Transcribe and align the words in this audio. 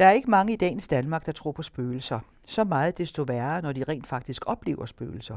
Der 0.00 0.06
er 0.06 0.12
ikke 0.12 0.30
mange 0.30 0.52
i 0.52 0.56
dagens 0.56 0.88
Danmark, 0.88 1.26
der 1.26 1.32
tror 1.32 1.52
på 1.52 1.62
spøgelser. 1.62 2.20
Så 2.46 2.64
meget 2.64 2.98
desto 2.98 3.22
værre, 3.22 3.62
når 3.62 3.72
de 3.72 3.84
rent 3.84 4.06
faktisk 4.06 4.42
oplever 4.46 4.86
spøgelser. 4.86 5.36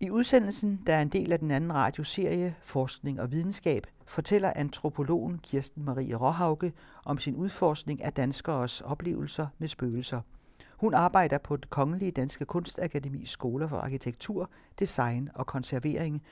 I 0.00 0.10
udsendelsen, 0.10 0.80
der 0.86 0.94
er 0.94 1.02
en 1.02 1.08
del 1.08 1.32
af 1.32 1.38
den 1.38 1.50
anden 1.50 1.74
radioserie 1.74 2.54
Forskning 2.62 3.20
og 3.20 3.32
Videnskab, 3.32 3.86
fortæller 4.06 4.52
antropologen 4.56 5.38
Kirsten 5.38 5.84
Marie 5.84 6.14
Råhauke 6.14 6.72
om 7.04 7.18
sin 7.18 7.36
udforskning 7.36 8.04
af 8.04 8.12
danskeres 8.12 8.80
oplevelser 8.80 9.46
med 9.58 9.68
spøgelser. 9.68 10.20
Hun 10.76 10.94
arbejder 10.94 11.38
på 11.38 11.56
det 11.56 11.70
Kongelige 11.70 12.10
Danske 12.10 12.44
Kunstakademi 12.44 13.26
Skoler 13.26 13.66
for 13.66 13.76
Arkitektur, 13.76 14.50
Design 14.78 15.28
og 15.34 15.46
Konservering, 15.46 16.22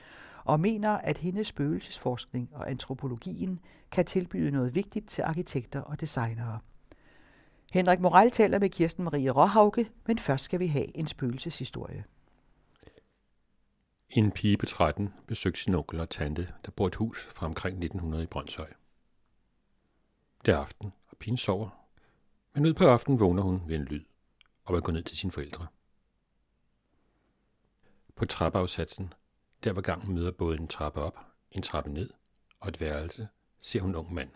og 0.43 0.59
mener, 0.59 0.91
at 0.91 1.17
hendes 1.17 1.47
spøgelsesforskning 1.47 2.49
og 2.53 2.69
antropologien 2.69 3.59
kan 3.91 4.05
tilbyde 4.05 4.51
noget 4.51 4.75
vigtigt 4.75 5.09
til 5.09 5.21
arkitekter 5.21 5.81
og 5.81 6.01
designere. 6.01 6.59
Henrik 7.71 7.99
Moral 7.99 8.31
taler 8.31 8.59
med 8.59 8.69
Kirsten 8.69 9.03
Marie 9.03 9.31
Råhauke, 9.31 9.91
men 10.05 10.17
først 10.17 10.43
skal 10.43 10.59
vi 10.59 10.67
have 10.67 10.97
en 10.97 11.07
spøgelseshistorie. 11.07 12.05
En 14.09 14.31
pige 14.31 14.57
på 14.57 14.65
13 14.65 15.13
besøgte 15.27 15.61
sin 15.61 15.73
onkel 15.73 15.99
og 15.99 16.09
tante, 16.09 16.53
der 16.65 16.71
bor 16.71 16.87
et 16.87 16.95
hus 16.95 17.27
fra 17.31 17.45
omkring 17.45 17.77
1900 17.77 18.23
i 18.23 18.27
Brøndshøj. 18.27 18.73
Det 20.45 20.53
er 20.53 20.57
aften, 20.57 20.93
og 21.07 21.17
pigen 21.17 21.37
sover. 21.37 21.69
Men 22.53 22.65
ud 22.65 22.73
på 22.73 22.87
aftenen 22.87 23.19
vågner 23.19 23.43
hun 23.43 23.61
ved 23.67 23.75
en 23.75 23.85
lyd, 23.85 24.05
og 24.63 24.73
vil 24.73 24.81
gå 24.81 24.91
ned 24.91 25.03
til 25.03 25.17
sine 25.17 25.31
forældre. 25.31 25.67
På 28.15 28.25
trappeafsatsen, 28.25 29.13
der 29.63 29.73
hvor 29.73 29.81
gangen 29.81 30.13
møder 30.13 30.31
både 30.31 30.57
en 30.57 30.67
trappe 30.67 31.01
op, 31.01 31.19
en 31.51 31.61
trappe 31.61 31.89
ned 31.91 32.09
og 32.59 32.69
et 32.69 32.81
værelse, 32.81 33.27
ser 33.59 33.81
hun 33.81 33.89
en 33.89 33.95
ung 33.95 34.13
mand. 34.13 34.29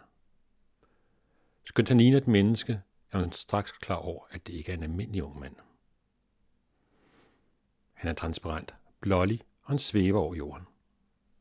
Skønt 1.65 1.87
han 1.87 1.97
ligner 1.97 2.17
et 2.17 2.27
menneske, 2.27 2.81
er 3.13 3.23
hun 3.23 3.31
straks 3.31 3.71
klar 3.71 3.95
over, 3.95 4.25
at 4.31 4.47
det 4.47 4.53
ikke 4.53 4.71
er 4.71 4.77
en 4.77 4.83
almindelig 4.83 5.23
ung 5.23 5.39
mand. 5.39 5.55
Han 7.93 8.09
er 8.09 8.13
transparent, 8.15 8.75
blålig 8.99 9.41
og 9.63 9.71
han 9.71 9.79
svæver 9.79 10.19
over 10.19 10.35
jorden. 10.35 10.67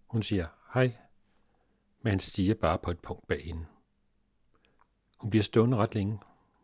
Hun 0.06 0.22
siger 0.22 0.46
hej, 0.74 0.96
men 2.02 2.10
han 2.10 2.20
stiger 2.20 2.54
bare 2.54 2.78
på 2.78 2.90
et 2.90 2.98
punkt 2.98 3.26
bag 3.26 3.44
hende. 3.44 3.66
Hun 5.18 5.30
bliver 5.30 5.42
stående 5.42 5.76
ret 5.76 5.94
længe, 5.94 6.20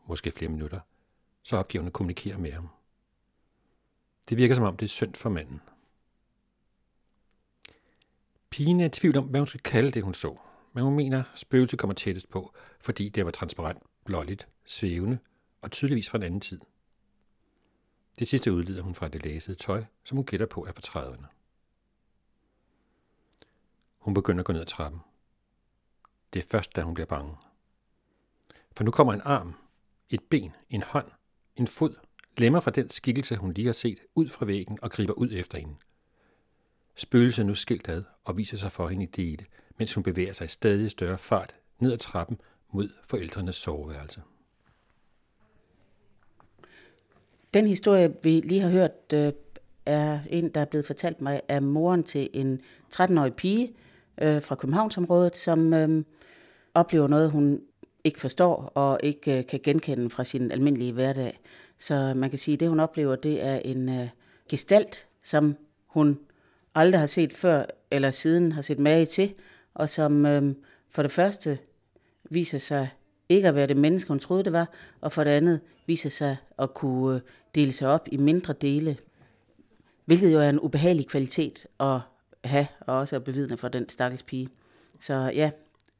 måske 0.06 0.30
flere 0.30 0.50
minutter, 0.50 0.80
så 1.42 1.56
opgiver 1.56 1.82
hun 1.82 1.86
at 1.86 1.92
kommunikere 1.92 2.38
med 2.38 2.52
ham. 2.52 2.68
Det 4.28 4.38
virker 4.38 4.54
som 4.54 4.64
om 4.64 4.76
det 4.76 4.86
er 4.86 4.90
synd 4.90 5.14
for 5.14 5.30
manden. 5.30 5.60
Pigen 8.50 8.80
er 8.80 8.86
i 8.86 8.88
tvivl 8.88 9.16
om, 9.16 9.24
hvad 9.24 9.40
hun 9.40 9.46
skal 9.46 9.60
kalde 9.60 9.90
det, 9.90 10.02
hun 10.02 10.14
så, 10.14 10.38
men 10.72 10.84
hun 10.84 10.96
mener, 10.96 11.22
spøgelset 11.22 11.40
spøgelse 11.40 11.76
kommer 11.76 11.94
tættest 11.94 12.30
på, 12.30 12.54
fordi 12.80 13.08
det 13.08 13.24
var 13.24 13.30
transparent, 13.30 13.82
blåligt, 14.04 14.48
svævende 14.68 15.18
og 15.62 15.70
tydeligvis 15.70 16.10
fra 16.10 16.18
en 16.18 16.24
anden 16.24 16.40
tid. 16.40 16.60
Det 18.18 18.28
sidste 18.28 18.52
udleder 18.52 18.82
hun 18.82 18.94
fra 18.94 19.08
det 19.08 19.24
læsede 19.24 19.56
tøj, 19.56 19.84
som 20.04 20.16
hun 20.16 20.26
gætter 20.26 20.46
på 20.46 20.64
er 20.64 20.72
fra 20.72 21.02
30'erne. 21.02 21.26
Hun 23.98 24.14
begynder 24.14 24.42
at 24.42 24.46
gå 24.46 24.52
ned 24.52 24.60
ad 24.60 24.66
trappen. 24.66 25.00
Det 26.32 26.44
er 26.44 26.48
først, 26.50 26.76
da 26.76 26.82
hun 26.82 26.94
bliver 26.94 27.06
bange. 27.06 27.36
For 28.76 28.84
nu 28.84 28.90
kommer 28.90 29.12
en 29.12 29.20
arm, 29.24 29.54
et 30.10 30.22
ben, 30.30 30.52
en 30.70 30.82
hånd, 30.82 31.10
en 31.56 31.66
fod, 31.66 31.94
lemmer 32.36 32.60
fra 32.60 32.70
den 32.70 32.90
skikkelse, 32.90 33.36
hun 33.36 33.52
lige 33.52 33.66
har 33.66 33.72
set, 33.72 34.00
ud 34.14 34.28
fra 34.28 34.46
væggen 34.46 34.78
og 34.82 34.90
griber 34.90 35.12
ud 35.12 35.28
efter 35.32 35.58
hende. 35.58 35.74
Spøgelset 36.94 37.46
nu 37.46 37.54
skilt 37.54 37.88
ad 37.88 38.04
og 38.24 38.36
viser 38.36 38.56
sig 38.56 38.72
for 38.72 38.88
hende 38.88 39.04
i 39.04 39.06
dele, 39.06 39.46
mens 39.76 39.94
hun 39.94 40.02
bevæger 40.02 40.32
sig 40.32 40.44
i 40.44 40.48
stadig 40.48 40.90
større 40.90 41.18
fart 41.18 41.54
ned 41.78 41.92
ad 41.92 41.98
trappen 41.98 42.40
mod 42.72 42.88
forældrenes 43.04 43.56
soveværelse. 43.56 44.22
Den 47.54 47.66
historie, 47.66 48.14
vi 48.22 48.40
lige 48.40 48.60
har 48.60 48.70
hørt, 48.70 49.12
øh, 49.14 49.32
er 49.86 50.18
en, 50.30 50.48
der 50.48 50.60
er 50.60 50.64
blevet 50.64 50.86
fortalt 50.86 51.20
mig 51.20 51.40
af 51.48 51.62
moren 51.62 52.02
til 52.02 52.30
en 52.32 52.60
13-årig 52.94 53.34
pige 53.34 53.74
øh, 54.22 54.42
fra 54.42 54.54
Københavnsområdet, 54.54 55.36
som 55.36 55.74
øh, 55.74 56.04
oplever 56.74 57.08
noget, 57.08 57.30
hun 57.30 57.60
ikke 58.04 58.20
forstår 58.20 58.72
og 58.74 59.00
ikke 59.02 59.38
øh, 59.38 59.46
kan 59.46 59.60
genkende 59.62 60.10
fra 60.10 60.24
sin 60.24 60.52
almindelige 60.52 60.92
hverdag. 60.92 61.40
Så 61.78 62.14
man 62.16 62.30
kan 62.30 62.38
sige, 62.38 62.52
at 62.52 62.60
det, 62.60 62.68
hun 62.68 62.80
oplever, 62.80 63.16
det 63.16 63.42
er 63.44 63.56
en 63.56 63.88
øh, 63.88 64.08
gestalt, 64.48 65.06
som 65.22 65.56
hun 65.86 66.18
aldrig 66.74 67.00
har 67.00 67.06
set 67.06 67.32
før 67.32 67.64
eller 67.90 68.10
siden 68.10 68.52
har 68.52 68.62
set 68.62 68.78
mage 68.78 69.06
til, 69.06 69.34
og 69.74 69.88
som 69.88 70.26
øh, 70.26 70.54
for 70.90 71.02
det 71.02 71.12
første 71.12 71.58
viser 72.30 72.58
sig 72.58 72.88
ikke 73.28 73.48
at 73.48 73.54
være 73.54 73.66
det 73.66 73.76
menneske, 73.76 74.08
hun 74.08 74.18
troede 74.18 74.44
det 74.44 74.52
var, 74.52 74.68
og 75.00 75.12
for 75.12 75.24
det 75.24 75.30
andet 75.30 75.60
viser 75.86 76.10
sig 76.10 76.36
at 76.58 76.74
kunne 76.74 77.16
øh, 77.16 77.22
dele 77.54 77.72
sig 77.72 77.88
op 77.88 78.08
i 78.12 78.16
mindre 78.16 78.52
dele, 78.52 78.96
hvilket 80.04 80.32
jo 80.32 80.38
er 80.40 80.48
en 80.48 80.60
ubehagelig 80.60 81.06
kvalitet 81.06 81.66
at 81.80 82.00
have, 82.44 82.66
og 82.80 82.98
også 82.98 83.16
at 83.16 83.24
bevidne 83.24 83.56
for 83.56 83.68
den 83.68 83.88
stakkels 83.88 84.22
pige. 84.22 84.48
Så 85.00 85.14
ja, 85.34 85.50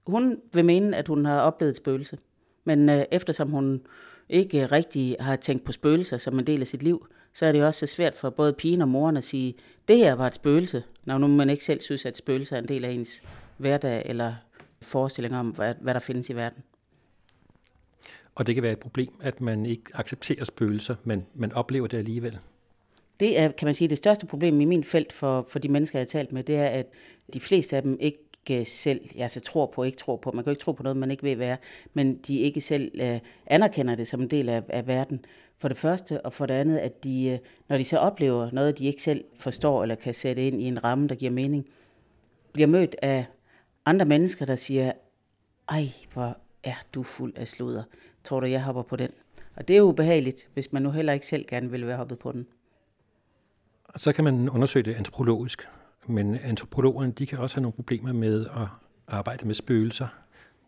hun 0.06 0.41
vil 0.53 0.65
mene, 0.65 0.97
at 0.97 1.09
hun 1.09 1.25
har 1.25 1.41
oplevet 1.41 1.71
et 1.71 1.77
spøgelse, 1.77 2.19
men 2.65 2.89
øh, 2.89 3.05
eftersom 3.11 3.50
hun 3.50 3.81
ikke 4.28 4.66
rigtig 4.66 5.16
har 5.21 5.37
tænkt 5.37 5.65
på 5.65 5.72
spøgelser 5.72 6.19
som 6.19 6.39
en 6.39 6.47
del 6.47 6.60
af 6.60 6.66
sit 6.66 6.83
liv, 6.83 7.06
så 7.33 7.47
er 7.47 7.53
det 7.53 7.59
jo 7.59 7.66
også 7.66 7.87
så 7.87 7.95
svært 7.95 8.15
for 8.15 8.31
både 8.31 8.53
pigen 8.53 8.83
og 8.83 8.89
moren 8.89 9.16
at 9.16 9.25
sige, 9.25 9.55
det 9.89 9.97
her 9.97 10.12
var 10.12 10.27
et 10.27 10.34
spøgelse, 10.34 10.83
når 11.05 11.19
nu 11.19 11.27
man 11.27 11.50
ikke 11.50 11.65
selv 11.65 11.81
synes, 11.81 12.06
at 12.06 12.16
spøgelser 12.16 12.56
er 12.56 12.60
en 12.60 12.69
del 12.69 12.84
af 12.84 12.91
ens 12.91 13.22
hverdag 13.56 14.03
eller 14.06 14.34
forestilling 14.83 15.37
om, 15.37 15.49
hvad, 15.49 15.75
hvad 15.81 15.95
der 15.95 16.00
findes 16.00 16.31
i 16.31 16.37
verden. 16.37 16.62
Og 18.38 18.47
det 18.47 18.54
kan 18.54 18.62
være 18.62 18.72
et 18.72 18.78
problem, 18.78 19.12
at 19.21 19.41
man 19.41 19.66
ikke 19.66 19.84
accepterer 19.94 20.44
spøgelser, 20.44 20.94
men 21.04 21.26
man 21.34 21.53
oplever 21.53 21.87
det 21.87 21.99
alligevel. 21.99 22.38
Det 23.21 23.38
er, 23.38 23.49
kan 23.49 23.66
man 23.66 23.75
sige, 23.75 23.88
det 23.88 23.99
største 23.99 24.26
problem 24.26 24.60
i 24.60 24.65
min 24.65 24.84
felt 24.84 25.12
for, 25.12 25.47
for 25.50 25.59
de 25.59 25.69
mennesker, 25.69 25.99
jeg 25.99 26.03
har 26.03 26.19
talt 26.19 26.32
med, 26.32 26.44
det 26.44 26.56
er, 26.56 26.66
at 26.66 26.87
de 27.34 27.41
fleste 27.41 27.77
af 27.77 27.82
dem 27.82 27.97
ikke 28.00 28.65
selv 28.65 29.00
altså, 29.19 29.41
tror 29.41 29.66
på, 29.66 29.82
ikke 29.82 29.98
tror 29.98 30.16
på. 30.16 30.31
Man 30.31 30.44
kan 30.44 30.50
jo 30.50 30.53
ikke 30.53 30.60
tro 30.60 30.72
på 30.72 30.82
noget, 30.82 30.97
man 30.97 31.10
ikke 31.10 31.22
ved, 31.22 31.37
hvad 31.37 31.48
er, 31.48 31.56
men 31.94 32.16
de 32.16 32.38
ikke 32.38 32.60
selv 32.60 33.00
øh, 33.00 33.19
anerkender 33.47 33.94
det 33.94 34.09
som 34.09 34.21
en 34.21 34.28
del 34.28 34.48
af, 34.48 34.62
af 34.69 34.87
verden. 34.87 35.25
For 35.59 35.69
det 35.69 35.77
første, 35.77 36.21
og 36.21 36.32
for 36.32 36.47
det 36.47 36.54
andet, 36.54 36.78
at 36.78 37.04
de, 37.04 37.27
øh, 37.27 37.38
når 37.69 37.78
de 37.78 37.84
så 37.84 37.98
oplever 37.98 38.50
noget, 38.53 38.78
de 38.78 38.87
ikke 38.87 39.03
selv 39.03 39.25
forstår 39.37 39.82
eller 39.82 39.94
kan 39.94 40.15
sætte 40.15 40.47
ind 40.47 40.62
i 40.62 40.65
en 40.65 40.84
ramme, 40.84 41.09
der 41.09 41.15
giver 41.15 41.32
mening, 41.32 41.66
bliver 42.53 42.66
mødt 42.66 42.97
af 43.03 43.27
andre 43.87 44.04
mennesker, 44.04 44.47
der 44.47 44.56
siger, 44.56 44.93
ej, 45.69 45.88
hvor 46.12 46.37
er 46.64 46.74
du 46.94 47.02
fuld 47.02 47.32
af 47.36 47.48
sludder. 47.48 47.82
Tror 48.24 48.41
du, 48.41 48.46
jeg 48.46 48.62
hopper 48.64 48.82
på 48.82 48.96
den? 48.96 49.10
Og 49.56 49.69
det 49.69 49.74
er 49.74 49.78
jo 49.78 49.84
ubehageligt, 49.84 50.48
hvis 50.54 50.72
man 50.72 50.82
nu 50.82 50.91
heller 50.91 51.12
ikke 51.12 51.26
selv 51.26 51.44
gerne 51.48 51.70
vil 51.70 51.86
være 51.86 51.96
hoppet 51.96 52.19
på 52.19 52.32
den. 52.32 52.46
Så 53.96 54.12
kan 54.12 54.24
man 54.24 54.48
undersøge 54.48 54.82
det 54.82 54.94
antropologisk. 54.94 55.68
Men 56.06 56.34
antropologerne 56.34 57.12
de 57.12 57.26
kan 57.26 57.38
også 57.38 57.56
have 57.56 57.62
nogle 57.62 57.72
problemer 57.72 58.12
med 58.12 58.47
at 58.47 58.66
arbejde 59.08 59.47
med 59.47 59.54
spøgelser 59.54 60.06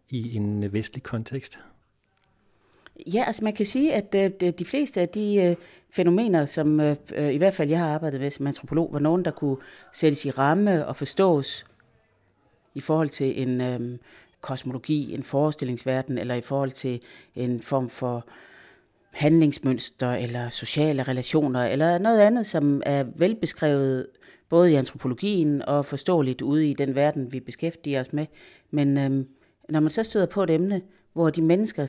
i 0.08 0.36
en 0.36 0.72
vestlig 0.72 1.02
kontekst. 1.02 1.58
Ja, 3.06 3.24
altså 3.26 3.44
man 3.44 3.52
kan 3.52 3.66
sige, 3.66 3.94
at 3.94 4.14
øh, 4.42 4.52
de 4.58 4.64
fleste 4.64 5.00
af 5.00 5.08
de 5.08 5.34
øh, 5.34 5.56
fænomener, 5.90 6.46
som 6.46 6.80
øh, 6.80 6.96
i 7.16 7.36
hvert 7.36 7.54
fald 7.54 7.68
jeg 7.68 7.78
har 7.78 7.94
arbejdet 7.94 8.20
med 8.20 8.30
som 8.30 8.46
antropolog, 8.46 8.92
var 8.92 8.98
nogen, 8.98 9.24
der 9.24 9.30
kunne 9.30 9.56
sættes 9.92 10.24
i 10.24 10.30
ramme 10.30 10.86
og 10.86 10.96
forstås 10.96 11.66
i 12.74 12.80
forhold 12.80 13.08
til 13.08 13.42
en 13.42 13.98
kosmologi, 14.40 15.14
en 15.14 15.22
forestillingsverden, 15.22 16.18
eller 16.18 16.34
i 16.34 16.40
forhold 16.40 16.70
til 16.70 17.00
en 17.34 17.62
form 17.62 17.88
for 17.88 18.26
handlingsmønster, 19.10 20.12
eller 20.12 20.50
sociale 20.50 21.02
relationer, 21.02 21.64
eller 21.64 21.98
noget 21.98 22.20
andet, 22.20 22.46
som 22.46 22.82
er 22.86 23.04
velbeskrevet 23.16 24.06
både 24.48 24.72
i 24.72 24.74
antropologien 24.74 25.62
og 25.62 25.86
forståeligt 25.86 26.42
ude 26.42 26.70
i 26.70 26.74
den 26.74 26.94
verden, 26.94 27.32
vi 27.32 27.40
beskæftiger 27.40 28.00
os 28.00 28.12
med. 28.12 28.26
Men 28.70 28.98
øhm, 28.98 29.28
når 29.68 29.80
man 29.80 29.90
så 29.90 30.02
støder 30.02 30.26
på 30.26 30.42
et 30.42 30.50
emne, 30.50 30.82
hvor 31.12 31.30
de 31.30 31.42
mennesker, 31.42 31.86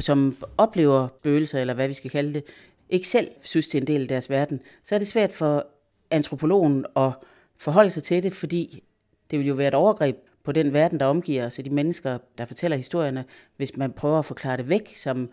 som 0.00 0.36
oplever 0.58 1.08
bøgelser, 1.22 1.58
eller 1.58 1.74
hvad 1.74 1.88
vi 1.88 1.94
skal 1.94 2.10
kalde 2.10 2.34
det, 2.34 2.44
ikke 2.90 3.08
selv 3.08 3.30
synes, 3.42 3.68
det 3.68 3.78
er 3.78 3.80
en 3.80 3.86
del 3.86 4.02
af 4.02 4.08
deres 4.08 4.30
verden, 4.30 4.60
så 4.82 4.94
er 4.94 4.98
det 4.98 5.06
svært 5.06 5.32
for 5.32 5.66
antropologen 6.10 6.86
at 6.96 7.12
forholde 7.58 7.90
sig 7.90 8.02
til 8.02 8.22
det, 8.22 8.32
fordi 8.32 8.84
det 9.30 9.38
vil 9.38 9.48
jo 9.48 9.54
være 9.54 9.68
et 9.68 9.74
overgreb 9.74 10.16
på 10.44 10.52
den 10.52 10.72
verden, 10.72 11.00
der 11.00 11.06
omgiver 11.06 11.46
os, 11.46 11.58
og 11.58 11.64
de 11.64 11.70
mennesker, 11.70 12.18
der 12.38 12.44
fortæller 12.44 12.76
historierne, 12.76 13.24
hvis 13.56 13.76
man 13.76 13.92
prøver 13.92 14.18
at 14.18 14.24
forklare 14.24 14.56
det 14.56 14.68
væk 14.68 14.94
som 14.94 15.30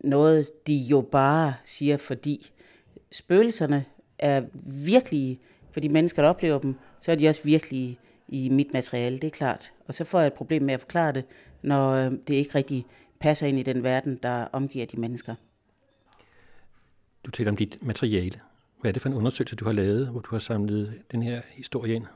noget, 0.00 0.66
de 0.66 0.76
jo 0.76 1.00
bare 1.00 1.54
siger, 1.64 1.96
fordi 1.96 2.52
spøgelserne 3.12 3.84
er 4.18 4.42
virkelige 4.86 5.40
for 5.72 5.80
de 5.80 5.88
mennesker, 5.88 6.22
der 6.22 6.28
oplever 6.28 6.58
dem, 6.58 6.74
så 7.00 7.12
er 7.12 7.16
de 7.16 7.28
også 7.28 7.44
virkelige 7.44 7.98
i 8.28 8.48
mit 8.48 8.72
materiale, 8.72 9.18
det 9.18 9.24
er 9.24 9.30
klart. 9.30 9.72
Og 9.88 9.94
så 9.94 10.04
får 10.04 10.18
jeg 10.18 10.26
et 10.26 10.32
problem 10.32 10.62
med 10.62 10.74
at 10.74 10.80
forklare 10.80 11.12
det, 11.12 11.24
når 11.62 11.90
øh, 11.90 12.12
det 12.28 12.34
ikke 12.34 12.54
rigtig 12.54 12.86
passer 13.20 13.46
ind 13.46 13.58
i 13.58 13.62
den 13.62 13.82
verden, 13.82 14.18
der 14.22 14.44
omgiver 14.52 14.86
de 14.86 15.00
mennesker. 15.00 15.34
Du 17.24 17.30
taler 17.30 17.50
om 17.50 17.56
dit 17.56 17.78
materiale. 17.82 18.40
Hvad 18.80 18.90
er 18.90 18.92
det 18.92 19.02
for 19.02 19.08
en 19.08 19.14
undersøgelse, 19.14 19.56
du 19.56 19.64
har 19.64 19.72
lavet, 19.72 20.08
hvor 20.08 20.20
du 20.20 20.30
har 20.30 20.38
samlet 20.38 21.02
den 21.12 21.22
her 21.22 21.42
historie 21.50 21.94
ind? 21.94 22.06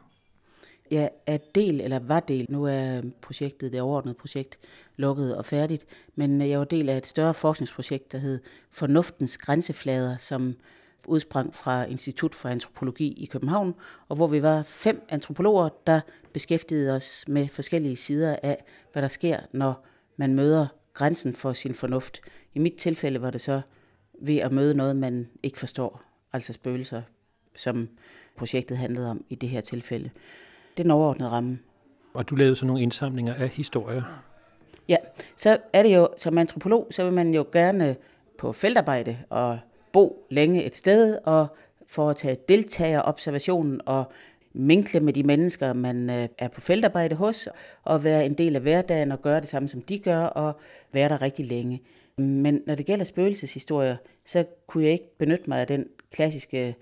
Jeg 0.95 1.11
er 1.27 1.39
del, 1.55 1.81
eller 1.81 1.99
var 1.99 2.21
del, 2.21 2.47
nu 2.49 2.65
er 2.65 3.03
projektet, 3.23 3.73
det 3.73 3.81
overordnede 3.81 4.15
projekt, 4.15 4.59
lukket 4.97 5.37
og 5.37 5.45
færdigt, 5.45 5.87
men 6.15 6.43
øh, 6.43 6.51
jeg 6.51 6.59
var 6.59 6.65
del 6.65 6.89
af 6.89 6.97
et 6.97 7.07
større 7.07 7.35
forskningsprojekt, 7.35 8.13
der 8.13 8.19
hed 8.19 8.41
Fornuftens 8.71 9.39
Grænseflader, 9.39 10.17
som 10.17 10.55
udsprang 11.07 11.55
fra 11.55 11.85
Institut 11.85 12.35
for 12.35 12.49
Antropologi 12.49 13.13
i 13.13 13.27
København, 13.27 13.75
og 14.09 14.17
hvor 14.17 14.27
vi 14.27 14.43
var 14.43 14.63
fem 14.63 15.07
antropologer, 15.09 15.69
der 15.87 16.01
beskæftigede 16.33 16.93
os 16.93 17.25
med 17.29 17.49
forskellige 17.49 17.97
sider 17.97 18.37
af, 18.43 18.65
hvad 18.93 19.03
der 19.03 19.09
sker, 19.09 19.41
når 19.53 19.87
man 20.17 20.35
møder 20.35 20.67
grænsen 20.93 21.35
for 21.35 21.53
sin 21.53 21.75
fornuft. 21.75 22.21
I 22.55 22.59
mit 22.59 22.75
tilfælde 22.75 23.23
var 23.23 23.31
det 23.31 23.41
så 23.41 23.61
ved 24.21 24.37
at 24.37 24.53
møde 24.53 24.75
noget, 24.75 24.97
man 24.97 25.29
ikke 25.43 25.59
forstår, 25.59 26.03
altså 26.33 26.53
spøgelser, 26.53 27.03
som 27.57 27.89
projektet 28.37 28.79
handlede 28.79 29.11
om 29.11 29.25
i 29.29 29.35
det 29.35 29.49
her 29.49 29.61
tilfælde. 29.61 30.11
Det 30.77 30.81
er 30.81 30.85
den 30.85 30.91
overordnede 30.91 31.31
ramme. 31.31 31.59
Og 32.15 32.31
du 32.31 32.35
lavede 32.35 32.57
så 32.57 32.67
nogle 32.67 32.83
indsamlinger 32.83 33.35
af 33.35 33.49
historier? 33.49 34.03
Ja, 34.89 34.97
så 35.37 35.59
er 35.73 35.83
det 35.83 35.97
jo, 35.97 36.09
som 36.17 36.39
antropolog, 36.39 36.87
så 36.91 37.05
vil 37.05 37.13
man 37.13 37.35
jo 37.35 37.47
gerne 37.53 37.97
på 38.39 38.53
feltarbejde 38.53 39.19
og 39.31 39.59
bo 39.93 40.27
længe 40.31 40.65
et 40.65 40.77
sted 40.77 41.19
og 41.25 41.47
foretage 41.87 42.37
deltagerobservationen 42.49 43.81
og 43.87 44.05
minkle 44.53 45.01
med 45.01 45.13
de 45.13 45.23
mennesker, 45.23 45.73
man 45.73 46.11
øh, 46.11 46.29
er 46.39 46.49
på 46.49 46.61
feltarbejde 46.61 47.17
hos, 47.17 47.49
og 47.85 48.05
være 48.05 48.27
en 48.27 48.35
del 48.35 48.57
af 48.57 48.63
hverdagen 48.63 49.13
og 49.13 49.23
gøre 49.23 49.41
det 49.41 49.49
samme, 49.49 49.69
som 49.69 49.83
de 49.83 49.99
gør, 49.99 50.25
og 50.25 50.59
være 50.93 51.09
der 51.09 51.23
rigtig 51.23 51.47
længe. 51.47 51.83
Men 52.19 52.61
når 52.67 52.75
det 52.75 52.87
gælder 52.87 53.05
spøgelseshistorier, 53.05 53.97
så 54.25 54.45
kunne 54.67 54.85
jeg 54.85 54.93
ikke 54.93 55.19
benytte 55.19 55.45
mig 55.49 55.61
af 55.61 55.67
den 55.67 55.87
klassiske 56.13 56.77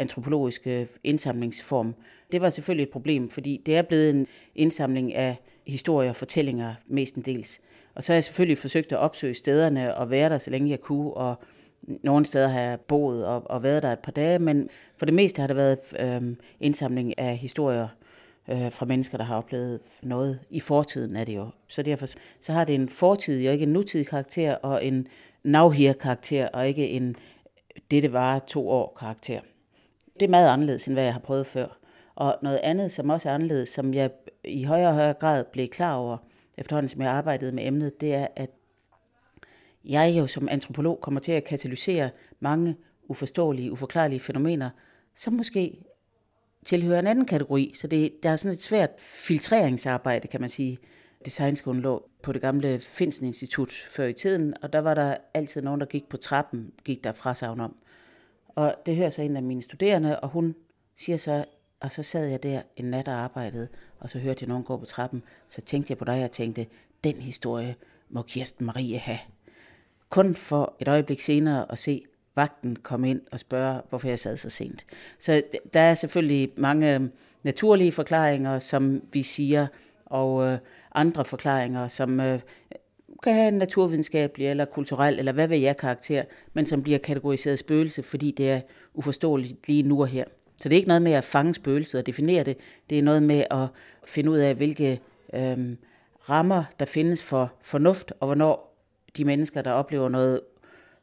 antropologiske 0.00 0.88
indsamlingsform. 1.04 1.94
Det 2.32 2.40
var 2.40 2.50
selvfølgelig 2.50 2.82
et 2.82 2.90
problem, 2.90 3.30
fordi 3.30 3.62
det 3.66 3.76
er 3.76 3.82
blevet 3.82 4.10
en 4.10 4.26
indsamling 4.54 5.14
af 5.14 5.36
historier 5.66 6.08
og 6.08 6.16
fortællinger 6.16 6.74
mestendels. 6.88 7.60
Og 7.94 8.04
så 8.04 8.12
har 8.12 8.16
jeg 8.16 8.24
selvfølgelig 8.24 8.58
forsøgt 8.58 8.92
at 8.92 8.98
opsøge 8.98 9.34
stederne 9.34 9.96
og 9.96 10.10
være 10.10 10.28
der, 10.28 10.38
så 10.38 10.50
længe 10.50 10.70
jeg 10.70 10.80
kunne, 10.80 11.14
og 11.14 11.34
nogle 11.82 12.26
steder 12.26 12.48
har 12.48 12.60
jeg 12.60 12.80
boet 12.80 13.26
og, 13.26 13.50
og 13.50 13.62
været 13.62 13.82
der 13.82 13.92
et 13.92 13.98
par 13.98 14.12
dage, 14.12 14.38
men 14.38 14.68
for 14.96 15.06
det 15.06 15.14
meste 15.14 15.40
har 15.40 15.46
det 15.46 15.56
været 15.56 15.78
øh, 16.00 16.36
indsamling 16.60 17.18
af 17.18 17.36
historier 17.36 17.88
øh, 18.48 18.72
fra 18.72 18.86
mennesker, 18.86 19.18
der 19.18 19.24
har 19.24 19.36
oplevet 19.36 19.80
noget. 20.02 20.40
I 20.50 20.60
fortiden 20.60 21.16
er 21.16 21.24
det 21.24 21.36
jo. 21.36 21.48
Så 21.68 21.82
derfor 21.82 22.06
så 22.40 22.52
har 22.52 22.64
det 22.64 22.74
en 22.74 22.88
fortidig 22.88 23.48
og 23.48 23.52
ikke 23.52 23.62
en 23.62 23.72
nutidig 23.72 24.06
karakter, 24.06 24.54
og 24.54 24.84
en 24.84 25.06
now 25.44 25.72
karakter, 26.00 26.48
og 26.48 26.68
ikke 26.68 26.88
en 26.88 27.16
det, 27.90 28.02
det 28.02 28.12
var 28.12 28.38
to 28.38 28.68
år 28.68 28.96
karakter. 28.98 29.40
Det 30.20 30.26
er 30.26 30.30
meget 30.30 30.48
anderledes, 30.48 30.86
end 30.86 30.94
hvad 30.94 31.04
jeg 31.04 31.12
har 31.12 31.20
prøvet 31.20 31.46
før. 31.46 31.78
Og 32.14 32.36
noget 32.42 32.60
andet, 32.62 32.92
som 32.92 33.10
også 33.10 33.28
er 33.28 33.34
anderledes, 33.34 33.68
som 33.68 33.94
jeg 33.94 34.10
i 34.44 34.64
højere 34.64 34.88
og 34.88 34.94
højere 34.94 35.14
grad 35.14 35.44
blev 35.52 35.68
klar 35.68 35.94
over, 35.94 36.16
efterhånden 36.58 36.88
som 36.88 37.00
jeg 37.00 37.10
arbejdede 37.10 37.52
med 37.52 37.66
emnet, 37.66 38.00
det 38.00 38.14
er, 38.14 38.26
at 38.36 38.50
jeg 39.84 40.14
jo 40.18 40.26
som 40.26 40.48
antropolog 40.50 41.00
kommer 41.00 41.20
til 41.20 41.32
at 41.32 41.44
katalysere 41.44 42.10
mange 42.40 42.76
uforståelige, 43.08 43.72
uforklarlige 43.72 44.20
fænomener, 44.20 44.70
som 45.14 45.32
måske 45.32 45.84
tilhører 46.64 46.98
en 46.98 47.06
anden 47.06 47.26
kategori. 47.26 47.72
Så 47.74 47.86
det, 47.86 48.12
der 48.22 48.30
er 48.30 48.36
sådan 48.36 48.54
et 48.54 48.62
svært 48.62 48.90
filtreringsarbejde, 48.98 50.28
kan 50.28 50.40
man 50.40 50.48
sige. 50.48 50.78
Designskolen 51.24 51.82
lå 51.82 52.08
på 52.22 52.32
det 52.32 52.40
gamle 52.40 52.78
Finsen 52.78 53.26
Institut 53.26 53.72
før 53.88 54.04
i 54.04 54.12
tiden, 54.12 54.54
og 54.62 54.72
der 54.72 54.78
var 54.78 54.94
der 54.94 55.16
altid 55.34 55.62
nogen, 55.62 55.80
der 55.80 55.86
gik 55.86 56.08
på 56.08 56.16
trappen, 56.16 56.72
gik 56.84 57.04
der 57.04 57.12
fra 57.12 57.34
savn 57.34 57.60
om. 57.60 57.76
Og 58.54 58.74
det 58.86 58.96
hører 58.96 59.10
så 59.10 59.22
en 59.22 59.36
af 59.36 59.42
mine 59.42 59.62
studerende, 59.62 60.20
og 60.20 60.28
hun 60.28 60.54
siger 60.96 61.16
så, 61.16 61.44
og 61.80 61.92
så 61.92 62.02
sad 62.02 62.26
jeg 62.26 62.42
der 62.42 62.62
en 62.76 62.84
nat 62.84 63.08
og 63.08 63.14
arbejdede, 63.14 63.68
og 64.00 64.10
så 64.10 64.18
hørte 64.18 64.42
jeg 64.42 64.48
nogen 64.48 64.64
gå 64.64 64.76
på 64.76 64.86
trappen, 64.86 65.22
så 65.48 65.60
tænkte 65.60 65.90
jeg 65.90 65.98
på 65.98 66.04
dig 66.04 66.24
og 66.24 66.32
tænkte, 66.32 66.66
den 67.04 67.14
historie 67.14 67.76
må 68.08 68.22
Kirsten 68.22 68.66
Marie 68.66 68.98
have 68.98 69.18
kun 70.08 70.34
for 70.34 70.74
et 70.80 70.88
øjeblik 70.88 71.20
senere 71.20 71.72
at 71.72 71.78
se 71.78 72.02
vagten 72.36 72.76
komme 72.76 73.10
ind 73.10 73.20
og 73.32 73.40
spørge, 73.40 73.80
hvorfor 73.88 74.08
jeg 74.08 74.18
sad 74.18 74.36
så 74.36 74.50
sent. 74.50 74.86
Så 75.18 75.42
der 75.72 75.80
er 75.80 75.94
selvfølgelig 75.94 76.48
mange 76.56 76.94
øhm, 76.94 77.12
naturlige 77.42 77.92
forklaringer, 77.92 78.58
som 78.58 79.02
vi 79.12 79.22
siger, 79.22 79.66
og 80.06 80.46
øh, 80.46 80.58
andre 80.94 81.24
forklaringer, 81.24 81.88
som 81.88 82.20
øh, 82.20 82.40
kan 83.22 83.34
have 83.34 83.48
en 83.48 83.54
naturvidenskabelig 83.54 84.46
eller 84.46 84.64
kulturel, 84.64 85.18
eller 85.18 85.32
hvad 85.32 85.48
ved 85.48 85.56
jeg 85.56 85.76
karakter, 85.76 86.24
men 86.52 86.66
som 86.66 86.82
bliver 86.82 86.98
kategoriseret 86.98 87.58
spøgelse, 87.58 88.02
fordi 88.02 88.30
det 88.30 88.50
er 88.50 88.60
uforståeligt 88.94 89.68
lige 89.68 89.82
nu 89.82 90.00
og 90.00 90.06
her. 90.06 90.24
Så 90.56 90.68
det 90.68 90.74
er 90.74 90.76
ikke 90.76 90.88
noget 90.88 91.02
med 91.02 91.12
at 91.12 91.24
fange 91.24 91.54
spøgelset 91.54 91.98
og 91.98 92.06
definere 92.06 92.44
det, 92.44 92.56
det 92.90 92.98
er 92.98 93.02
noget 93.02 93.22
med 93.22 93.44
at 93.50 93.68
finde 94.06 94.30
ud 94.30 94.38
af, 94.38 94.54
hvilke 94.54 95.00
øhm, 95.34 95.78
rammer 96.28 96.64
der 96.78 96.84
findes 96.84 97.22
for 97.22 97.52
fornuft, 97.62 98.12
og 98.20 98.26
hvornår 98.26 98.70
de 99.16 99.24
mennesker, 99.24 99.62
der 99.62 99.72
oplever 99.72 100.08
noget 100.08 100.40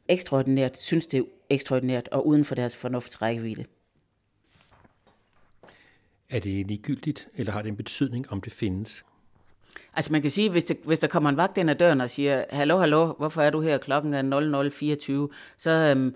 ekstraordinært, 0.08 0.78
synes 0.78 1.06
det 1.06 1.20
er 1.20 1.24
ekstraordinært 1.50 2.08
og 2.08 2.26
uden 2.26 2.44
for 2.44 2.54
deres 2.54 2.76
fornuftsrækkevidde. 2.76 3.64
Er 6.30 6.40
det 6.40 6.66
ligegyldigt, 6.66 7.28
eller 7.34 7.52
har 7.52 7.62
det 7.62 7.68
en 7.68 7.76
betydning, 7.76 8.32
om 8.32 8.40
det 8.40 8.52
findes? 8.52 9.04
Altså 9.94 10.12
man 10.12 10.22
kan 10.22 10.30
sige, 10.30 10.50
hvis, 10.50 10.64
det, 10.64 10.76
hvis 10.84 10.98
der 10.98 11.08
kommer 11.08 11.30
en 11.30 11.36
vagt 11.36 11.58
ind 11.58 11.70
ad 11.70 11.74
døren 11.74 12.00
og 12.00 12.10
siger, 12.10 12.44
hallo, 12.50 12.78
hallo, 12.78 13.12
hvorfor 13.18 13.42
er 13.42 13.50
du 13.50 13.60
her, 13.60 13.78
klokken 13.78 14.14
er 14.14 15.28
00.24, 15.30 15.34
så, 15.58 15.70
øhm, 15.70 16.14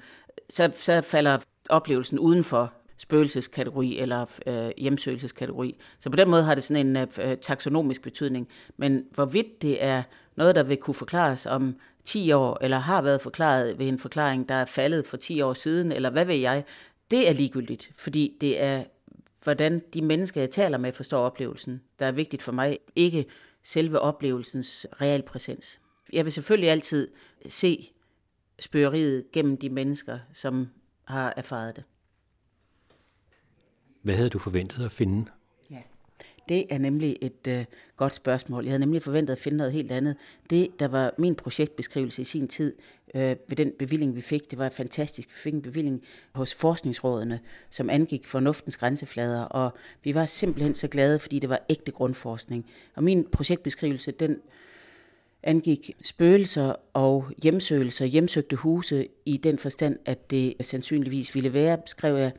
så, 0.51 0.73
så 0.75 1.01
falder 1.01 1.39
oplevelsen 1.69 2.19
uden 2.19 2.45
for 2.45 2.73
spøgelseskategori 2.99 3.99
eller 3.99 4.27
øh, 4.47 4.71
hjemsøgelseskategori. 4.79 5.81
Så 5.99 6.11
på 6.11 6.17
den 6.17 6.31
måde 6.31 6.43
har 6.43 6.55
det 6.55 6.65
sådan 6.65 6.87
en 6.87 6.97
øh, 6.97 7.07
øh, 7.21 7.37
taksonomisk 7.37 8.03
betydning. 8.03 8.49
Men 8.77 9.05
hvorvidt 9.15 9.63
det 9.63 9.85
er 9.85 10.03
noget, 10.37 10.55
der 10.55 10.63
vil 10.63 10.77
kunne 10.77 10.95
forklares 10.95 11.47
om 11.47 11.77
10 12.05 12.33
år, 12.33 12.59
eller 12.61 12.79
har 12.79 13.03
været 13.03 13.21
forklaret 13.21 13.79
ved 13.79 13.89
en 13.89 13.99
forklaring, 13.99 14.49
der 14.49 14.55
er 14.55 14.65
faldet 14.65 15.07
for 15.07 15.17
10 15.17 15.41
år 15.41 15.53
siden, 15.53 15.93
eller 15.93 16.11
hvad 16.11 16.25
ved 16.25 16.35
jeg, 16.35 16.65
det 17.11 17.29
er 17.29 17.33
ligegyldigt, 17.33 17.91
fordi 17.95 18.37
det 18.41 18.63
er, 18.63 18.85
hvordan 19.43 19.83
de 19.95 20.03
mennesker, 20.03 20.41
jeg 20.41 20.51
taler 20.51 20.79
med, 20.79 20.93
forstår 20.93 21.19
oplevelsen, 21.19 21.83
der 21.99 22.07
er 22.07 22.13
vigtigt 22.13 22.43
for 22.43 22.53
mig, 22.53 22.79
ikke 22.97 23.27
selve 23.63 24.01
oplevelsens 24.01 24.87
realpræsens. 25.01 25.81
Jeg 26.13 26.25
vil 26.25 26.33
selvfølgelig 26.33 26.71
altid 26.71 27.09
se 27.49 27.93
spørgeriet 28.59 29.25
gennem 29.33 29.57
de 29.57 29.71
mennesker, 29.71 30.19
som 30.33 30.69
har 31.05 31.35
erfaret 31.37 31.77
det. 31.77 31.85
Hvad 34.03 34.15
havde 34.15 34.31
du 34.31 34.39
forventet 34.39 34.85
at 34.85 34.93
finde? 34.93 35.31
Det 36.49 36.67
er 36.71 36.79
nemlig 36.79 37.17
et 37.21 37.47
øh, 37.49 37.65
godt 37.97 38.15
spørgsmål. 38.15 38.65
Jeg 38.65 38.71
havde 38.71 38.81
nemlig 38.81 39.03
forventet 39.03 39.33
at 39.33 39.39
finde 39.39 39.59
noget 39.59 39.73
helt 39.73 39.93
andet. 39.93 40.17
Det, 40.51 40.69
der 40.81 40.89
var 40.89 41.15
min 41.19 41.35
projektbeskrivelse 41.35 42.23
i 42.23 42.25
sin 42.25 42.49
tid 42.49 42.75
øh, 43.15 43.37
ved 43.49 43.57
den 43.57 43.73
bevilling, 43.79 44.17
vi 44.17 44.21
fik, 44.21 44.51
det 44.51 44.59
var 44.59 44.69
fantastisk. 44.69 45.29
Vi 45.29 45.35
fik 45.35 45.55
en 45.55 45.63
bevilling 45.63 46.03
hos 46.35 46.55
forskningsrådene, 46.55 47.41
som 47.71 47.91
angik 47.91 48.27
fornuftens 48.27 48.77
grænseflader, 48.77 49.43
og 49.43 49.71
vi 50.05 50.15
var 50.15 50.27
simpelthen 50.27 50.75
så 50.75 50.89
glade, 50.89 51.19
fordi 51.19 51.39
det 51.39 51.51
var 51.51 51.61
ægte 51.69 51.93
grundforskning. 51.93 52.67
Og 52.97 53.05
min 53.05 53.27
projektbeskrivelse, 53.33 54.13
den 54.13 54.37
angik 55.43 55.91
spøgelser 56.05 56.75
og 56.93 57.27
hjemsøgelser, 57.43 58.05
hjemsøgte 58.05 58.57
huse 58.57 59.09
i 59.27 59.37
den 59.37 59.59
forstand, 59.59 59.99
at 60.05 60.31
det 60.31 60.55
sandsynligvis 60.61 61.35
ville 61.35 61.55
være, 61.55 61.79
skrev 61.87 62.17
jeg, 62.17 62.33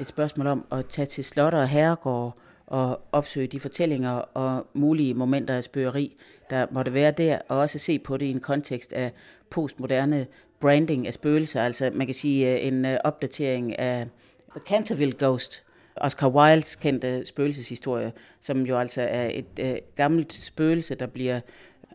et 0.00 0.06
spørgsmål 0.06 0.46
om 0.46 0.64
at 0.72 0.86
tage 0.86 1.06
til 1.06 1.24
slotter 1.24 1.58
og 1.58 1.68
herregårde, 1.68 2.32
og 2.70 3.00
opsøge 3.12 3.46
de 3.46 3.60
fortællinger 3.60 4.10
og 4.10 4.66
mulige 4.74 5.14
momenter 5.14 5.54
af 5.54 5.64
spøgeri, 5.64 6.16
der 6.50 6.66
måtte 6.70 6.94
være 6.94 7.10
der, 7.10 7.38
og 7.48 7.58
også 7.58 7.78
se 7.78 7.98
på 7.98 8.16
det 8.16 8.26
i 8.26 8.30
en 8.30 8.40
kontekst 8.40 8.92
af 8.92 9.12
postmoderne 9.50 10.26
branding 10.60 11.06
af 11.06 11.12
spøgelser, 11.12 11.62
altså 11.62 11.90
man 11.94 12.06
kan 12.06 12.14
sige 12.14 12.52
øh, 12.52 12.66
en 12.66 12.84
øh, 12.84 12.98
opdatering 13.04 13.78
af 13.78 14.06
The 14.50 14.60
Canterville 14.68 15.14
Ghost, 15.18 15.64
Oscar 15.96 16.28
Wildes 16.28 16.76
kendte 16.76 17.26
spøgelseshistorie, 17.26 18.12
som 18.40 18.66
jo 18.66 18.78
altså 18.78 19.02
er 19.02 19.30
et 19.34 19.58
øh, 19.60 19.76
gammelt 19.96 20.32
spøgelse, 20.32 20.94
der 20.94 21.06
bliver 21.06 21.40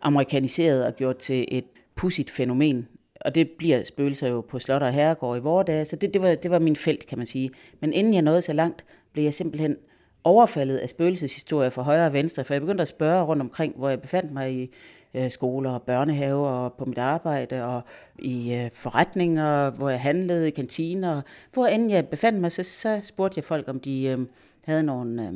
amerikaniseret 0.02 0.86
og 0.86 0.96
gjort 0.96 1.18
til 1.18 1.46
et 1.48 1.66
pudsigt 1.96 2.30
fænomen 2.30 2.88
og 3.22 3.36
det 3.36 3.50
bliver 3.58 3.84
spøgelser 3.84 4.28
jo 4.28 4.42
på 4.42 4.60
slot 4.60 4.82
og 4.82 4.94
herregård 4.94 5.38
i 5.38 5.42
vore 5.42 5.64
dage, 5.64 5.86
så 5.86 5.96
det, 5.96 6.14
det, 6.14 6.22
var, 6.22 6.36
det 6.36 6.52
var 6.52 6.60
min 6.60 6.76
felt, 6.76 7.06
kan 7.06 7.18
man 7.18 7.28
sige. 7.28 7.50
Men 7.80 7.94
inden 7.94 8.14
jeg 8.14 8.22
nåede 8.22 8.42
så 8.42 8.54
langt, 8.54 8.86
blev 9.14 9.24
jeg 9.24 9.34
simpelthen 9.34 9.78
overfaldet 10.26 10.78
af 10.78 10.90
spøgelseshistorier 10.90 11.70
fra 11.70 11.82
højre 11.82 12.06
og 12.06 12.14
venstre, 12.14 12.44
for 12.44 12.54
jeg 12.54 12.62
begyndte 12.62 12.82
at 12.82 12.88
spørge 12.88 13.24
rundt 13.24 13.42
omkring, 13.42 13.76
hvor 13.76 13.90
jeg 13.90 14.02
befandt 14.02 14.32
mig 14.32 14.54
i 14.54 14.72
øh, 15.14 15.32
skoler 15.32 15.72
og 15.72 15.82
børnehaver 15.82 16.50
og 16.50 16.74
på 16.74 16.86
mit 16.86 16.98
arbejde 16.98 17.64
og 17.64 17.82
i 18.20 18.54
øh, 18.54 18.72
forretninger, 18.72 19.70
hvor 19.70 19.90
jeg 19.90 20.02
handlede 20.02 20.48
i 20.48 20.52
kantiner. 20.52 21.22
Hvor 21.54 21.66
end 21.66 21.92
jeg 21.92 22.08
befandt 22.08 22.42
mig, 22.42 22.52
så, 22.52 22.64
så 22.64 23.00
spurgte 23.04 23.38
jeg 23.38 23.44
folk, 23.44 23.68
om 23.68 23.80
de 23.80 24.04
øh, 24.04 24.20
havde 24.64 24.84
nogle 24.84 25.28
øh, 25.28 25.34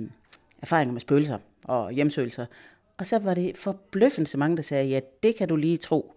erfaringer 0.62 0.94
med 0.94 1.02
spøgelser 1.02 1.38
og 1.66 1.92
hjemsøgelser. 1.92 2.46
Og 2.98 3.08
så 3.08 3.20
var 3.20 3.34
det 3.34 3.58
forbløffende 3.58 4.30
så 4.30 4.38
mange, 4.38 4.58
der 4.58 4.64
sagde, 4.64 4.88
ja, 4.88 5.00
det 5.24 5.36
kan 5.36 5.48
du 5.48 5.56
lige 5.56 5.78
tro. 5.78 6.14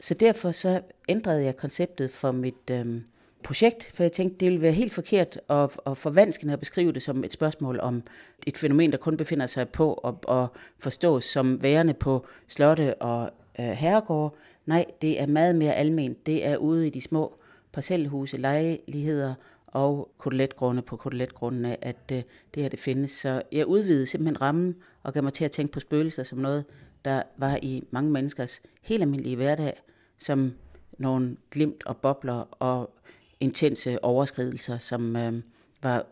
Så 0.00 0.14
derfor 0.14 0.50
så 0.50 0.80
ændrede 1.08 1.44
jeg 1.44 1.56
konceptet 1.56 2.10
for 2.10 2.32
mit 2.32 2.70
øh, 2.70 3.00
projekt, 3.46 3.90
for 3.94 4.02
jeg 4.02 4.12
tænkte, 4.12 4.36
det 4.40 4.46
ville 4.46 4.62
være 4.62 4.72
helt 4.72 4.92
forkert 4.92 5.40
at, 5.50 5.70
at 5.86 5.96
forvanskende 5.96 6.52
at 6.52 6.58
beskrive 6.58 6.92
det 6.92 7.02
som 7.02 7.24
et 7.24 7.32
spørgsmål 7.32 7.80
om 7.80 8.02
et 8.46 8.56
fænomen, 8.56 8.92
der 8.92 8.98
kun 8.98 9.16
befinder 9.16 9.46
sig 9.46 9.68
på 9.68 9.92
og, 9.92 10.18
og 10.24 10.48
forstås 10.78 11.24
som 11.24 11.62
værende 11.62 11.94
på 11.94 12.26
slotte 12.48 12.94
og 12.94 13.30
øh, 13.60 13.66
herregårde. 13.66 14.34
Nej, 14.66 14.84
det 15.02 15.20
er 15.20 15.26
meget 15.26 15.56
mere 15.56 15.74
alment. 15.74 16.26
Det 16.26 16.46
er 16.46 16.56
ude 16.56 16.86
i 16.86 16.90
de 16.90 17.00
små 17.00 17.34
parcelhuse, 17.72 18.36
lejligheder 18.36 19.34
og 19.66 20.10
koteletgrunde 20.18 20.82
på 20.82 20.96
koteletgrundene, 20.96 21.84
at 21.84 22.12
øh, 22.12 22.22
det 22.54 22.62
her 22.62 22.68
det 22.68 22.78
findes. 22.78 23.10
Så 23.10 23.42
jeg 23.52 23.66
udvidede 23.66 24.06
simpelthen 24.06 24.40
rammen 24.40 24.74
og 25.02 25.12
gav 25.12 25.22
mig 25.22 25.32
til 25.32 25.44
at 25.44 25.52
tænke 25.52 25.72
på 25.72 25.80
spøgelser 25.80 26.22
som 26.22 26.38
noget, 26.38 26.64
der 27.04 27.22
var 27.36 27.58
i 27.62 27.84
mange 27.90 28.10
menneskers 28.10 28.62
helt 28.82 29.02
almindelige 29.02 29.36
hverdag, 29.36 29.82
som 30.18 30.52
nogle 30.98 31.36
glimt 31.50 31.86
og 31.86 31.96
bobler 31.96 32.62
og 32.62 32.90
intense 33.40 34.04
overskridelser, 34.04 34.78
som 34.78 35.16
øh, 35.16 35.42
var 35.82 36.06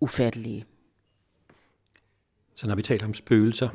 ufattelige. 0.00 0.64
Så 2.54 2.66
når 2.66 2.74
vi 2.74 2.82
taler 2.82 3.04
om 3.04 3.14
spøgelser, 3.14 3.68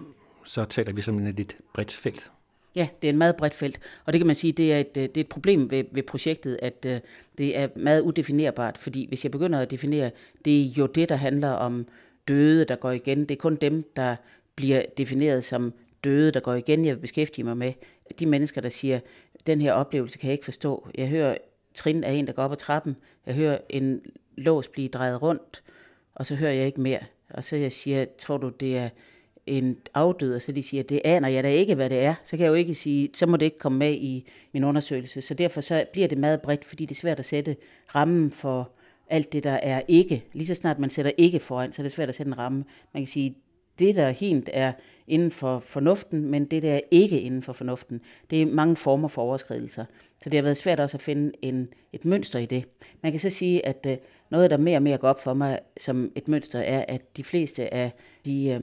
så 0.45 0.65
taler 0.65 0.93
vi 0.93 1.01
som 1.01 1.27
et 1.27 1.35
lidt 1.35 1.57
bredt 1.73 1.91
felt. 1.91 2.31
Ja, 2.75 2.87
det 3.01 3.07
er 3.07 3.11
et 3.11 3.17
meget 3.17 3.35
bredt 3.35 3.53
felt, 3.53 3.79
og 4.05 4.13
det 4.13 4.19
kan 4.19 4.27
man 4.27 4.35
sige, 4.35 4.53
det 4.53 4.73
er 4.73 4.79
et, 4.79 4.95
det 4.95 5.17
er 5.17 5.21
et 5.21 5.29
problem 5.29 5.71
ved, 5.71 5.83
ved 5.91 6.03
projektet, 6.03 6.59
at 6.61 6.85
uh, 6.85 6.97
det 7.37 7.57
er 7.57 7.67
meget 7.75 8.01
udefinerbart, 8.01 8.77
fordi 8.77 9.07
hvis 9.07 9.25
jeg 9.25 9.31
begynder 9.31 9.59
at 9.59 9.71
definere, 9.71 10.11
det 10.45 10.61
er 10.61 10.65
jo 10.77 10.85
det, 10.85 11.09
der 11.09 11.15
handler 11.15 11.49
om 11.49 11.87
døde, 12.27 12.65
der 12.65 12.75
går 12.75 12.91
igen. 12.91 13.19
Det 13.19 13.31
er 13.31 13.35
kun 13.35 13.55
dem, 13.55 13.83
der 13.95 14.15
bliver 14.55 14.83
defineret 14.97 15.43
som 15.43 15.73
døde, 16.03 16.31
der 16.31 16.39
går 16.39 16.53
igen, 16.53 16.85
jeg 16.85 16.95
vil 16.95 17.01
beskæftige 17.01 17.45
mig 17.45 17.57
med. 17.57 17.73
De 18.19 18.25
mennesker, 18.25 18.61
der 18.61 18.69
siger, 18.69 18.99
den 19.47 19.61
her 19.61 19.73
oplevelse 19.73 20.19
kan 20.19 20.27
jeg 20.27 20.33
ikke 20.33 20.45
forstå. 20.45 20.87
Jeg 20.95 21.07
hører 21.07 21.37
trin 21.73 22.03
af 22.03 22.13
en, 22.13 22.27
der 22.27 22.33
går 22.33 22.43
op 22.43 22.51
ad 22.51 22.57
trappen. 22.57 22.95
Jeg 23.25 23.35
hører 23.35 23.57
en 23.69 24.01
lås 24.37 24.67
blive 24.67 24.87
drejet 24.87 25.21
rundt, 25.21 25.63
og 26.15 26.25
så 26.25 26.35
hører 26.35 26.51
jeg 26.51 26.65
ikke 26.65 26.81
mere. 26.81 26.99
Og 27.29 27.43
så 27.43 27.55
jeg 27.55 27.71
siger, 27.71 28.05
tror 28.17 28.37
du, 28.37 28.49
det 28.49 28.77
er 28.77 28.89
en 29.47 29.77
afdød, 29.93 30.35
og 30.35 30.41
så 30.41 30.51
de 30.51 30.63
siger, 30.63 30.83
det 30.83 31.01
aner 31.05 31.27
jeg 31.27 31.43
da 31.43 31.49
ikke, 31.49 31.75
hvad 31.75 31.89
det 31.89 31.99
er, 31.99 32.15
så 32.23 32.37
kan 32.37 32.43
jeg 32.43 32.49
jo 32.49 32.53
ikke 32.53 32.73
sige, 32.73 33.09
så 33.13 33.25
må 33.25 33.37
det 33.37 33.45
ikke 33.45 33.57
komme 33.57 33.77
med 33.77 33.91
i 33.93 34.29
min 34.51 34.63
undersøgelse. 34.63 35.21
Så 35.21 35.33
derfor 35.33 35.61
så 35.61 35.85
bliver 35.91 36.07
det 36.07 36.17
meget 36.17 36.41
bredt, 36.41 36.65
fordi 36.65 36.85
det 36.85 36.95
er 36.95 36.99
svært 36.99 37.19
at 37.19 37.25
sætte 37.25 37.55
rammen 37.95 38.31
for 38.31 38.71
alt 39.09 39.33
det, 39.33 39.43
der 39.43 39.51
er 39.51 39.81
ikke. 39.87 40.23
Lige 40.33 40.47
så 40.47 40.55
snart 40.55 40.79
man 40.79 40.89
sætter 40.89 41.11
ikke 41.17 41.39
foran, 41.39 41.71
så 41.71 41.81
er 41.81 41.83
det 41.83 41.91
svært 41.91 42.09
at 42.09 42.15
sætte 42.15 42.29
en 42.29 42.37
ramme. 42.37 42.65
Man 42.93 43.01
kan 43.03 43.07
sige, 43.07 43.37
det, 43.79 43.95
der 43.95 44.09
helt 44.09 44.49
er 44.53 44.73
inden 45.07 45.31
for 45.31 45.59
fornuften, 45.59 46.25
men 46.25 46.45
det, 46.45 46.63
der 46.63 46.73
er 46.73 46.79
ikke 46.91 47.21
inden 47.21 47.41
for 47.41 47.53
fornuften, 47.53 48.01
det 48.29 48.41
er 48.41 48.45
mange 48.45 48.75
former 48.75 49.07
for 49.07 49.21
overskridelser. 49.21 49.85
Så 50.21 50.29
det 50.29 50.37
har 50.37 50.43
været 50.43 50.57
svært 50.57 50.79
også 50.79 50.97
at 50.97 51.01
finde 51.01 51.31
en, 51.41 51.69
et 51.93 52.05
mønster 52.05 52.39
i 52.39 52.45
det. 52.45 52.65
Man 53.01 53.11
kan 53.11 53.19
så 53.19 53.29
sige, 53.29 53.65
at 53.65 53.85
øh, 53.89 53.97
noget, 54.29 54.51
der 54.51 54.57
mere 54.57 54.77
og 54.77 54.83
mere 54.83 54.97
går 54.97 55.09
op 55.09 55.23
for 55.23 55.33
mig 55.33 55.59
som 55.77 56.11
et 56.15 56.27
mønster, 56.27 56.59
er, 56.59 56.85
at 56.87 57.17
de 57.17 57.23
fleste 57.23 57.73
af 57.73 57.93
de 58.25 58.47
øh, 58.47 58.59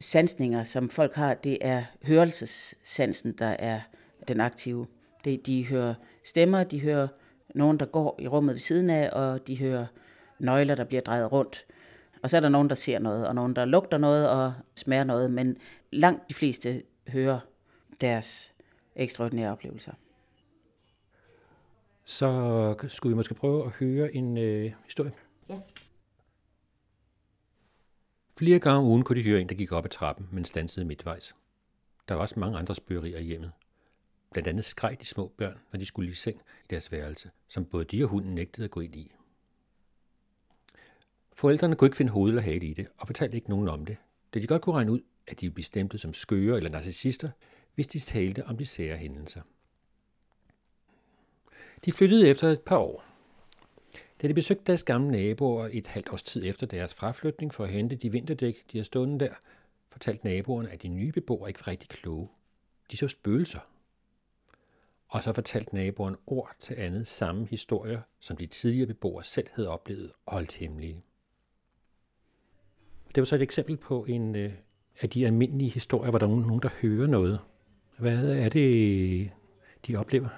sansninger, 0.00 0.64
som 0.64 0.90
folk 0.90 1.14
har, 1.14 1.34
det 1.34 1.58
er 1.60 1.84
hørelsessansen, 2.02 3.32
der 3.38 3.56
er 3.58 3.80
den 4.28 4.40
aktive. 4.40 4.86
Det, 5.24 5.46
de 5.46 5.66
hører 5.66 5.94
stemmer, 6.24 6.64
de 6.64 6.80
hører 6.80 7.08
nogen, 7.54 7.78
der 7.78 7.86
går 7.86 8.16
i 8.18 8.28
rummet 8.28 8.54
ved 8.54 8.60
siden 8.60 8.90
af, 8.90 9.10
og 9.12 9.46
de 9.46 9.58
hører 9.58 9.86
nøgler, 10.38 10.74
der 10.74 10.84
bliver 10.84 11.00
drejet 11.00 11.32
rundt. 11.32 11.64
Og 12.24 12.30
så 12.30 12.36
er 12.36 12.40
der 12.40 12.48
nogen, 12.48 12.68
der 12.68 12.74
ser 12.74 12.98
noget, 12.98 13.28
og 13.28 13.34
nogen, 13.34 13.56
der 13.56 13.64
lugter 13.64 13.98
noget 13.98 14.30
og 14.30 14.54
smager 14.76 15.04
noget, 15.04 15.30
men 15.30 15.56
langt 15.90 16.28
de 16.28 16.34
fleste 16.34 16.82
hører 17.08 17.40
deres 18.00 18.54
ekstraordinære 18.96 19.52
oplevelser. 19.52 19.92
Så 22.04 22.74
skulle 22.88 23.10
vi 23.10 23.16
måske 23.16 23.34
prøve 23.34 23.64
at 23.64 23.70
høre 23.70 24.14
en 24.14 24.38
øh, 24.38 24.72
historie. 24.84 25.12
Ja. 25.48 25.60
Flere 28.36 28.58
gange 28.58 28.78
om 28.78 28.84
ugen 28.84 29.02
kunne 29.02 29.18
de 29.18 29.28
høre 29.28 29.40
en, 29.40 29.48
der 29.48 29.54
gik 29.54 29.72
op 29.72 29.84
ad 29.84 29.90
trappen, 29.90 30.28
men 30.32 30.44
stansede 30.44 30.86
midtvejs. 30.86 31.34
Der 32.08 32.14
var 32.14 32.20
også 32.20 32.40
mange 32.40 32.58
andre 32.58 32.74
spørgerier 32.74 33.18
i 33.18 33.24
hjemmet. 33.24 33.52
Blandt 34.32 34.48
andet 34.48 34.64
skreg 34.64 34.96
de 35.00 35.06
små 35.06 35.32
børn, 35.38 35.58
når 35.72 35.78
de 35.78 35.86
skulle 35.86 36.10
i 36.10 36.14
seng 36.14 36.36
i 36.36 36.66
deres 36.70 36.92
værelse, 36.92 37.30
som 37.48 37.64
både 37.64 37.84
de 37.84 38.04
og 38.04 38.08
hunden 38.08 38.34
nægtede 38.34 38.64
at 38.64 38.70
gå 38.70 38.80
ind 38.80 38.96
i. 38.96 39.12
Forældrene 41.34 41.76
kunne 41.76 41.86
ikke 41.86 41.96
finde 41.96 42.12
hoved 42.12 42.30
eller 42.30 42.42
hale 42.42 42.66
i 42.66 42.72
det, 42.72 42.86
og 42.98 43.06
fortalte 43.06 43.36
ikke 43.36 43.50
nogen 43.50 43.68
om 43.68 43.86
det, 43.86 43.96
da 44.34 44.38
de 44.38 44.46
godt 44.46 44.62
kunne 44.62 44.74
regne 44.74 44.92
ud, 44.92 45.00
at 45.26 45.40
de 45.40 45.46
ville 45.46 45.54
blive 45.54 45.64
stemplet 45.64 46.00
som 46.00 46.14
skøre 46.14 46.56
eller 46.56 46.70
narcissister, 46.70 47.30
hvis 47.74 47.86
de 47.86 47.98
talte 47.98 48.44
om 48.46 48.56
de 48.56 48.66
sære 48.66 48.96
hændelser. 48.96 49.42
De 51.84 51.92
flyttede 51.92 52.28
efter 52.28 52.48
et 52.48 52.60
par 52.60 52.78
år. 52.78 53.04
Da 54.22 54.28
de 54.28 54.34
besøgte 54.34 54.64
deres 54.66 54.82
gamle 54.82 55.10
naboer 55.10 55.68
et 55.72 55.86
halvt 55.86 56.08
års 56.12 56.22
tid 56.22 56.44
efter 56.46 56.66
deres 56.66 56.94
fraflytning 56.94 57.54
for 57.54 57.64
at 57.64 57.70
hente 57.70 57.96
de 57.96 58.12
vinterdæk, 58.12 58.64
de 58.72 58.78
har 58.78 58.84
stående 58.84 59.24
der, 59.24 59.34
fortalte 59.90 60.24
naboerne, 60.24 60.70
at 60.70 60.82
de 60.82 60.88
nye 60.88 61.12
beboere 61.12 61.50
ikke 61.50 61.60
var 61.60 61.68
rigtig 61.68 61.88
kloge. 61.88 62.28
De 62.90 62.96
så 62.96 63.08
spøgelser. 63.08 63.60
Og 65.08 65.22
så 65.22 65.32
fortalte 65.32 65.74
naboerne 65.74 66.16
ord 66.26 66.54
til 66.58 66.74
andet 66.74 67.06
samme 67.06 67.46
historier, 67.46 68.00
som 68.20 68.36
de 68.36 68.46
tidligere 68.46 68.86
beboere 68.86 69.24
selv 69.24 69.48
havde 69.52 69.68
oplevet 69.68 70.12
og 70.26 70.32
holdt 70.32 70.52
hemmelige. 70.52 71.02
Det 73.14 73.20
var 73.20 73.24
så 73.24 73.34
et 73.34 73.42
eksempel 73.42 73.76
på 73.76 74.04
en 74.04 74.36
øh, 74.36 74.52
af 75.00 75.10
de 75.10 75.26
almindelige 75.26 75.70
historier, 75.70 76.10
hvor 76.10 76.18
der 76.18 76.26
er 76.26 76.30
nogen, 76.30 76.62
der 76.62 76.68
hører 76.82 77.06
noget. 77.06 77.40
Hvad 77.98 78.28
er 78.28 78.48
det, 78.48 79.30
de 79.86 79.96
oplever? 79.96 80.28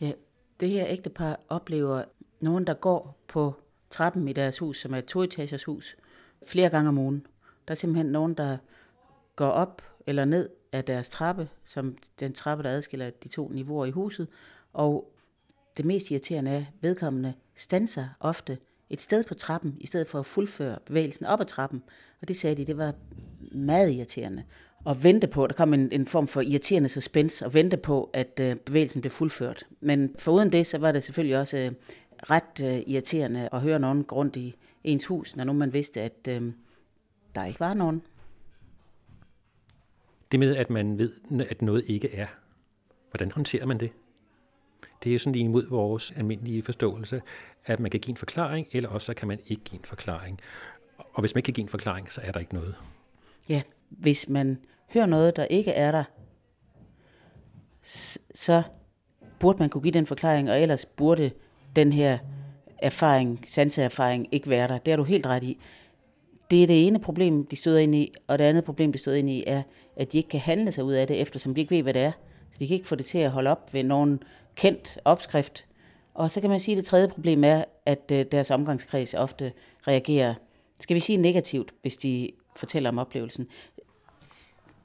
Ja, 0.00 0.12
det 0.60 0.68
her 0.68 0.86
ægtepar 0.88 1.40
oplever 1.48 2.04
nogen, 2.40 2.66
der 2.66 2.74
går 2.74 3.18
på 3.28 3.54
trappen 3.90 4.28
i 4.28 4.32
deres 4.32 4.58
hus, 4.58 4.80
som 4.80 4.94
er 4.94 4.98
et 4.98 5.04
toetagers 5.04 5.64
hus, 5.64 5.96
flere 6.46 6.68
gange 6.68 6.88
om 6.88 6.98
ugen. 6.98 7.26
Der 7.68 7.72
er 7.72 7.76
simpelthen 7.76 8.06
nogen, 8.06 8.34
der 8.34 8.58
går 9.36 9.48
op 9.48 9.82
eller 10.06 10.24
ned 10.24 10.48
af 10.72 10.84
deres 10.84 11.08
trappe, 11.08 11.48
som 11.64 11.96
den 12.20 12.32
trappe, 12.32 12.64
der 12.64 12.70
adskiller 12.70 13.10
de 13.10 13.28
to 13.28 13.48
niveauer 13.48 13.86
i 13.86 13.90
huset, 13.90 14.28
og 14.72 15.12
det 15.76 15.84
mest 15.84 16.10
irriterende 16.10 16.50
er, 16.50 16.56
at 16.56 16.66
vedkommende 16.80 17.34
stanser 17.54 18.08
ofte 18.20 18.58
et 18.90 19.00
sted 19.00 19.24
på 19.24 19.34
trappen, 19.34 19.76
i 19.80 19.86
stedet 19.86 20.06
for 20.06 20.18
at 20.18 20.26
fuldføre 20.26 20.78
bevægelsen 20.86 21.26
op 21.26 21.40
ad 21.40 21.46
trappen. 21.46 21.82
Og 22.20 22.28
det 22.28 22.36
sagde 22.36 22.56
de, 22.56 22.64
det 22.64 22.76
var 22.76 22.94
meget 23.52 23.92
irriterende. 23.92 24.44
Og 24.84 25.04
vente 25.04 25.26
på, 25.26 25.46
der 25.46 25.54
kom 25.54 25.74
en, 25.74 25.92
en 25.92 26.06
form 26.06 26.28
for 26.28 26.40
irriterende 26.40 26.88
suspense, 26.88 27.46
og 27.46 27.54
vente 27.54 27.76
på, 27.76 28.10
at 28.12 28.40
øh, 28.40 28.56
bevægelsen 28.56 29.00
blev 29.00 29.10
fuldført. 29.10 29.66
Men 29.80 30.14
foruden 30.18 30.52
det, 30.52 30.66
så 30.66 30.78
var 30.78 30.92
det 30.92 31.02
selvfølgelig 31.02 31.38
også 31.38 31.58
øh, 31.58 31.72
ret 32.30 32.64
øh, 32.64 32.82
irriterende 32.86 33.48
at 33.52 33.60
høre 33.60 33.78
nogen 33.78 34.04
gå 34.04 34.16
rundt 34.16 34.36
i 34.36 34.56
ens 34.84 35.06
hus, 35.06 35.36
når 35.36 35.44
nu 35.44 35.52
man 35.52 35.72
vidste, 35.72 36.00
at 36.00 36.28
øh, 36.28 36.52
der 37.34 37.44
ikke 37.44 37.60
var 37.60 37.74
nogen. 37.74 38.02
Det 40.32 40.40
med, 40.40 40.56
at 40.56 40.70
man 40.70 40.98
ved, 40.98 41.12
at 41.50 41.62
noget 41.62 41.84
ikke 41.86 42.14
er. 42.14 42.26
Hvordan 43.10 43.32
håndterer 43.32 43.66
man 43.66 43.80
det? 43.80 43.90
Det 45.04 45.14
er 45.14 45.18
sådan 45.18 45.32
lige 45.32 45.44
imod 45.44 45.68
vores 45.68 46.12
almindelige 46.16 46.62
forståelse, 46.62 47.22
at 47.66 47.80
man 47.80 47.90
kan 47.90 48.00
give 48.00 48.12
en 48.12 48.16
forklaring, 48.16 48.66
eller 48.72 48.88
også 48.88 49.14
kan 49.14 49.28
man 49.28 49.38
ikke 49.46 49.64
give 49.64 49.78
en 49.78 49.84
forklaring. 49.84 50.40
Og 50.98 51.20
hvis 51.20 51.34
man 51.34 51.38
ikke 51.38 51.46
kan 51.46 51.54
give 51.54 51.62
en 51.62 51.68
forklaring, 51.68 52.12
så 52.12 52.20
er 52.24 52.32
der 52.32 52.40
ikke 52.40 52.54
noget. 52.54 52.74
Ja, 53.48 53.62
hvis 53.88 54.28
man 54.28 54.58
hører 54.94 55.06
noget, 55.06 55.36
der 55.36 55.44
ikke 55.44 55.70
er 55.70 55.90
der, 55.92 56.04
så 58.34 58.62
burde 59.38 59.58
man 59.58 59.68
kunne 59.68 59.82
give 59.82 59.92
den 59.92 60.06
forklaring, 60.06 60.50
og 60.50 60.60
ellers 60.60 60.86
burde 60.86 61.30
den 61.76 61.92
her 61.92 62.18
erfaring, 62.78 63.44
sanseerfaring 63.46 64.28
ikke 64.32 64.50
være 64.50 64.68
der. 64.68 64.78
Det 64.78 64.92
er 64.92 64.96
du 64.96 65.04
helt 65.04 65.26
ret 65.26 65.44
i. 65.44 65.58
Det 66.50 66.62
er 66.62 66.66
det 66.66 66.86
ene 66.86 66.98
problem, 66.98 67.46
de 67.46 67.56
støder 67.56 67.78
ind 67.78 67.94
i, 67.94 68.12
og 68.26 68.38
det 68.38 68.44
andet 68.44 68.64
problem, 68.64 68.92
de 68.92 68.98
støder 68.98 69.18
ind 69.18 69.30
i, 69.30 69.44
er, 69.46 69.62
at 69.96 70.12
de 70.12 70.16
ikke 70.16 70.28
kan 70.28 70.40
handle 70.40 70.72
sig 70.72 70.84
ud 70.84 70.92
af 70.92 71.06
det, 71.06 71.20
eftersom 71.20 71.54
de 71.54 71.60
ikke 71.60 71.74
ved, 71.76 71.82
hvad 71.82 71.94
det 71.94 72.02
er. 72.02 72.12
Så 72.52 72.58
de 72.58 72.66
kan 72.66 72.74
ikke 72.74 72.86
få 72.86 72.94
det 72.94 73.06
til 73.06 73.18
at 73.18 73.30
holde 73.30 73.50
op 73.50 73.74
ved 73.74 73.84
nogen 73.84 74.22
kendt 74.56 74.98
opskrift. 75.04 75.66
Og 76.14 76.30
så 76.30 76.40
kan 76.40 76.50
man 76.50 76.60
sige, 76.60 76.72
at 76.72 76.76
det 76.76 76.84
tredje 76.84 77.08
problem 77.08 77.44
er, 77.44 77.64
at 77.86 78.10
øh, 78.12 78.26
deres 78.32 78.50
omgangskreds 78.50 79.14
ofte 79.14 79.52
reagerer, 79.88 80.34
skal 80.80 80.94
vi 80.94 81.00
sige 81.00 81.16
negativt, 81.16 81.74
hvis 81.82 81.96
de 81.96 82.30
fortæller 82.56 82.90
om 82.90 82.98
oplevelsen. 82.98 83.48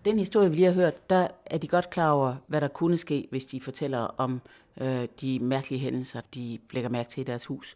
Den 0.05 0.19
historie, 0.19 0.49
vi 0.49 0.55
lige 0.55 0.65
har 0.65 0.73
hørt, 0.73 1.09
der 1.09 1.27
er 1.45 1.57
de 1.57 1.67
godt 1.67 1.89
klar 1.89 2.11
over, 2.11 2.35
hvad 2.47 2.61
der 2.61 2.67
kunne 2.67 2.97
ske, 2.97 3.27
hvis 3.29 3.45
de 3.45 3.61
fortæller 3.61 3.99
om 3.99 4.41
øh, 4.81 5.07
de 5.21 5.39
mærkelige 5.39 5.79
hændelser, 5.79 6.21
de 6.35 6.59
lægger 6.71 6.89
mærke 6.89 7.09
til 7.09 7.21
i 7.21 7.23
deres 7.23 7.45
hus. 7.45 7.75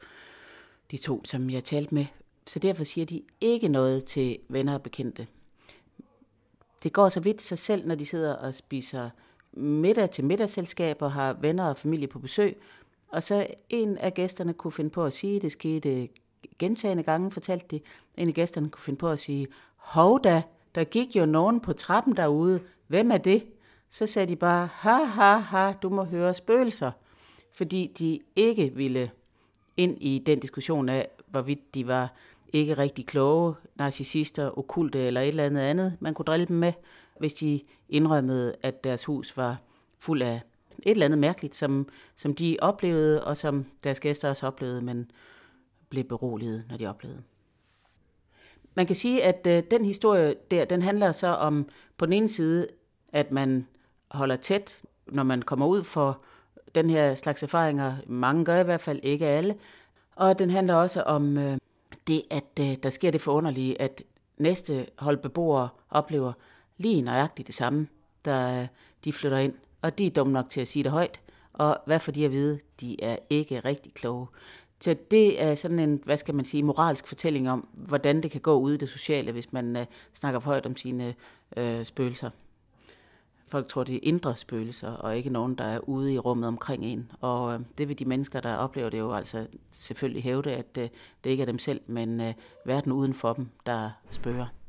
De 0.91 0.97
to, 0.97 1.25
som 1.25 1.49
jeg 1.49 1.63
talte 1.63 1.95
med. 1.95 2.05
Så 2.47 2.59
derfor 2.59 2.83
siger 2.83 3.05
de 3.05 3.21
ikke 3.41 3.67
noget 3.67 4.05
til 4.05 4.37
venner 4.49 4.73
og 4.73 4.81
bekendte. 4.81 5.27
Det 6.83 6.93
går 6.93 7.09
så 7.09 7.19
vidt 7.19 7.41
sig 7.41 7.57
selv, 7.57 7.87
når 7.87 7.95
de 7.95 8.05
sidder 8.05 8.33
og 8.33 8.53
spiser 8.53 9.09
middag 9.55 10.09
til 10.09 10.25
middagsselskab 10.25 11.01
og 11.01 11.11
har 11.11 11.33
venner 11.33 11.65
og 11.65 11.77
familie 11.77 12.07
på 12.07 12.19
besøg. 12.19 12.57
Og 13.07 13.23
så 13.23 13.47
en 13.69 13.97
af 13.97 14.13
gæsterne 14.13 14.53
kunne 14.53 14.71
finde 14.71 14.89
på 14.89 15.05
at 15.05 15.13
sige, 15.13 15.39
det 15.39 15.51
skete 15.51 16.09
gentagende 16.59 17.03
gange, 17.03 17.31
fortalte 17.31 17.65
de, 17.71 17.79
en 18.17 18.27
af 18.27 18.33
gæsterne 18.33 18.69
kunne 18.69 18.81
finde 18.81 18.97
på 18.97 19.09
at 19.09 19.19
sige, 19.19 19.47
hov 19.75 20.21
da, 20.23 20.43
der 20.75 20.83
gik 20.83 21.15
jo 21.15 21.25
nogen 21.25 21.59
på 21.59 21.73
trappen 21.73 22.17
derude, 22.17 22.59
hvem 22.87 23.11
er 23.11 23.17
det? 23.17 23.43
Så 23.89 24.07
sagde 24.07 24.27
de 24.27 24.35
bare, 24.35 24.69
ha 24.73 25.03
ha 25.03 25.37
ha, 25.37 25.73
du 25.81 25.89
må 25.89 26.03
høre 26.03 26.33
spøgelser. 26.33 26.91
fordi 27.53 27.91
de 27.99 28.19
ikke 28.35 28.71
ville 28.75 29.11
ind 29.77 29.97
i 30.01 30.23
den 30.25 30.39
diskussion 30.39 30.89
af, 30.89 31.07
hvorvidt 31.27 31.75
de 31.75 31.87
var 31.87 32.13
ikke 32.53 32.73
rigtig 32.73 33.05
kloge, 33.05 33.53
narcissister, 33.75 34.57
okulte 34.57 34.99
eller 34.99 35.21
et 35.21 35.27
eller 35.27 35.45
andet 35.45 35.61
andet, 35.61 35.97
man 35.99 36.13
kunne 36.13 36.23
drille 36.23 36.45
dem 36.45 36.57
med, 36.57 36.73
hvis 37.19 37.33
de 37.33 37.61
indrømmede, 37.89 38.55
at 38.63 38.83
deres 38.83 39.05
hus 39.05 39.37
var 39.37 39.57
fuld 39.99 40.21
af 40.21 40.41
et 40.83 40.91
eller 40.91 41.05
andet 41.05 41.19
mærkeligt, 41.19 41.55
som, 41.55 41.87
som 42.15 42.35
de 42.35 42.57
oplevede, 42.61 43.23
og 43.23 43.37
som 43.37 43.65
deres 43.83 43.99
gæster 43.99 44.29
også 44.29 44.47
oplevede, 44.47 44.81
men 44.81 45.11
blev 45.89 46.03
beroliget, 46.03 46.63
når 46.69 46.77
de 46.77 46.87
oplevede. 46.87 47.21
Man 48.75 48.85
kan 48.85 48.95
sige, 48.95 49.23
at 49.23 49.47
øh, 49.47 49.63
den 49.71 49.85
historie 49.85 50.35
der, 50.51 50.65
den 50.65 50.81
handler 50.81 51.11
så 51.11 51.27
om 51.27 51.67
på 51.97 52.05
den 52.05 52.13
ene 52.13 52.27
side, 52.27 52.67
at 53.13 53.31
man 53.31 53.67
holder 54.11 54.35
tæt, 54.35 54.81
når 55.07 55.23
man 55.23 55.41
kommer 55.41 55.65
ud 55.65 55.83
for 55.83 56.21
den 56.75 56.89
her 56.89 57.15
slags 57.15 57.43
erfaringer. 57.43 57.95
Mange 58.07 58.45
gør 58.45 58.59
i 58.59 58.63
hvert 58.63 58.81
fald, 58.81 58.99
ikke 59.03 59.27
alle. 59.27 59.55
Og 60.15 60.39
den 60.39 60.49
handler 60.49 60.73
også 60.73 61.01
om 61.01 61.37
øh, 61.37 61.57
det, 62.07 62.21
at 62.31 62.59
øh, 62.59 62.75
der 62.83 62.89
sker 62.89 63.11
det 63.11 63.21
forunderlige, 63.21 63.81
at 63.81 64.03
næste 64.37 64.85
hold 64.97 65.17
beboere 65.17 65.69
oplever 65.89 66.33
lige 66.77 67.01
nøjagtigt 67.01 67.47
det 67.47 67.55
samme, 67.55 67.87
da 68.25 68.61
øh, 68.61 68.67
de 69.03 69.13
flytter 69.13 69.37
ind. 69.37 69.53
Og 69.81 69.97
de 69.97 70.05
er 70.05 70.11
dumme 70.11 70.33
nok 70.33 70.49
til 70.49 70.61
at 70.61 70.67
sige 70.67 70.83
det 70.83 70.91
højt. 70.91 71.21
Og 71.53 71.77
hvad 71.85 71.99
får 71.99 72.11
de 72.11 72.25
at 72.25 72.31
vide? 72.31 72.59
De 72.81 73.03
er 73.03 73.17
ikke 73.29 73.59
rigtig 73.59 73.93
kloge. 73.93 74.27
Så 74.79 74.95
det 75.11 75.41
er 75.41 75.55
sådan 75.55 75.79
en, 75.79 76.01
hvad 76.03 76.17
skal 76.17 76.35
man 76.35 76.45
sige, 76.45 76.63
moralsk 76.63 77.07
fortælling 77.07 77.49
om, 77.49 77.67
hvordan 77.73 78.23
det 78.23 78.31
kan 78.31 78.41
gå 78.41 78.59
ud 78.59 78.73
i 78.73 78.77
det 78.77 78.89
sociale, 78.89 79.31
hvis 79.31 79.53
man 79.53 79.75
øh, 79.75 79.85
snakker 80.13 80.39
for 80.39 80.49
højt 80.49 80.65
om 80.65 80.75
sine 80.75 81.15
øh, 81.57 81.85
spøgelser. 81.85 82.29
Folk 83.47 83.67
tror, 83.67 83.83
det 83.83 83.95
er 83.95 83.99
indre 84.03 84.35
spøgelser, 84.35 84.91
og 84.91 85.17
ikke 85.17 85.29
nogen, 85.29 85.55
der 85.55 85.63
er 85.63 85.79
ude 85.79 86.13
i 86.13 86.19
rummet 86.19 86.47
omkring 86.47 86.85
en. 86.85 87.11
Og 87.21 87.53
øh, 87.53 87.59
det 87.77 87.89
vil 87.89 87.99
de 87.99 88.05
mennesker, 88.05 88.39
der 88.39 88.55
oplever 88.55 88.89
det 88.89 88.99
jo 88.99 89.13
altså 89.13 89.47
selvfølgelig 89.69 90.23
hævde, 90.23 90.51
at 90.51 90.77
øh, 90.77 90.89
det 91.23 91.29
ikke 91.29 91.41
er 91.41 91.45
dem 91.45 91.59
selv, 91.59 91.81
men 91.87 92.21
øh, 92.21 92.33
verden 92.65 92.91
uden 92.91 93.13
for 93.13 93.33
dem, 93.33 93.49
der 93.65 93.89
spørger. 94.09 94.64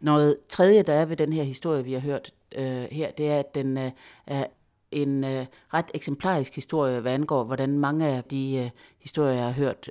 Noget 0.00 0.36
tredje, 0.48 0.82
der 0.82 0.92
er 0.92 1.04
ved 1.04 1.16
den 1.16 1.32
her 1.32 1.42
historie, 1.42 1.84
vi 1.84 1.92
har 1.92 2.00
hørt 2.00 2.34
øh, 2.54 2.86
her, 2.90 3.10
det 3.10 3.28
er, 3.28 3.38
at 3.38 3.54
den 3.54 3.78
øh, 3.78 3.90
er 4.26 4.46
en 4.90 5.24
øh, 5.24 5.46
ret 5.74 5.90
eksemplarisk 5.94 6.54
historie, 6.54 7.00
hvad 7.00 7.12
angår, 7.12 7.44
hvordan 7.44 7.78
mange 7.78 8.06
af 8.06 8.24
de 8.24 8.56
øh, 8.56 8.70
historier, 8.98 9.34
jeg 9.34 9.44
har 9.44 9.52
hørt, 9.52 9.90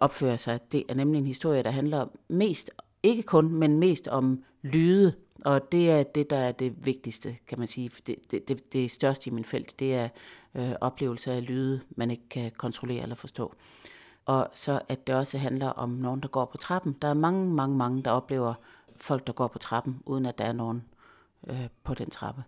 opfører 0.00 0.36
sig. 0.36 0.60
Det 0.72 0.84
er 0.88 0.94
nemlig 0.94 1.18
en 1.18 1.26
historie, 1.26 1.62
der 1.62 1.70
handler 1.70 2.06
mest, 2.28 2.70
ikke 3.02 3.22
kun, 3.22 3.52
men 3.52 3.78
mest 3.78 4.08
om 4.08 4.44
lyde, 4.62 5.14
og 5.44 5.72
det 5.72 5.90
er 5.90 6.02
det, 6.02 6.30
der 6.30 6.36
er 6.36 6.52
det 6.52 6.86
vigtigste, 6.86 7.36
kan 7.48 7.58
man 7.58 7.66
sige. 7.66 7.90
Det, 8.06 8.16
det, 8.30 8.48
det, 8.48 8.72
det 8.72 8.90
største 8.90 9.30
i 9.30 9.32
min 9.32 9.44
felt, 9.44 9.78
det 9.78 9.94
er 9.94 10.08
øh, 10.54 10.72
oplevelser 10.80 11.32
af 11.32 11.46
lyde, 11.46 11.80
man 11.96 12.10
ikke 12.10 12.28
kan 12.30 12.50
kontrollere 12.58 13.02
eller 13.02 13.14
forstå. 13.14 13.54
Og 14.24 14.48
så 14.54 14.80
at 14.88 15.06
det 15.06 15.14
også 15.14 15.38
handler 15.38 15.68
om 15.68 15.90
nogen, 15.90 16.20
der 16.20 16.28
går 16.28 16.44
på 16.44 16.56
trappen. 16.58 16.96
Der 17.02 17.08
er 17.08 17.14
mange, 17.14 17.50
mange, 17.50 17.76
mange, 17.76 18.02
der 18.02 18.10
oplever 18.10 18.54
folk, 18.96 19.26
der 19.26 19.32
går 19.32 19.48
på 19.48 19.58
trappen, 19.58 20.02
uden 20.06 20.26
at 20.26 20.38
der 20.38 20.44
er 20.44 20.52
nogen 20.52 20.82
øh, 21.48 21.68
på 21.84 21.94
den 21.94 22.10
trappe 22.10 22.42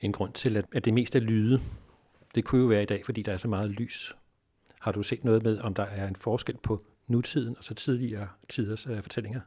en 0.00 0.12
grund 0.12 0.32
til, 0.32 0.56
at, 0.56 0.84
det 0.84 0.94
mest 0.94 1.16
er 1.16 1.20
lyde. 1.20 1.60
Det 2.34 2.44
kunne 2.44 2.60
jo 2.60 2.66
være 2.66 2.82
i 2.82 2.86
dag, 2.86 3.04
fordi 3.04 3.22
der 3.22 3.32
er 3.32 3.36
så 3.36 3.48
meget 3.48 3.70
lys. 3.70 4.16
Har 4.80 4.92
du 4.92 5.02
set 5.02 5.24
noget 5.24 5.42
med, 5.42 5.58
om 5.58 5.74
der 5.74 5.82
er 5.82 6.08
en 6.08 6.16
forskel 6.16 6.56
på 6.62 6.84
nutiden 7.06 7.56
og 7.58 7.64
så 7.64 7.74
tidligere 7.74 8.28
tiders 8.48 8.86
uh, 8.86 9.00
fortællinger? 9.00 9.40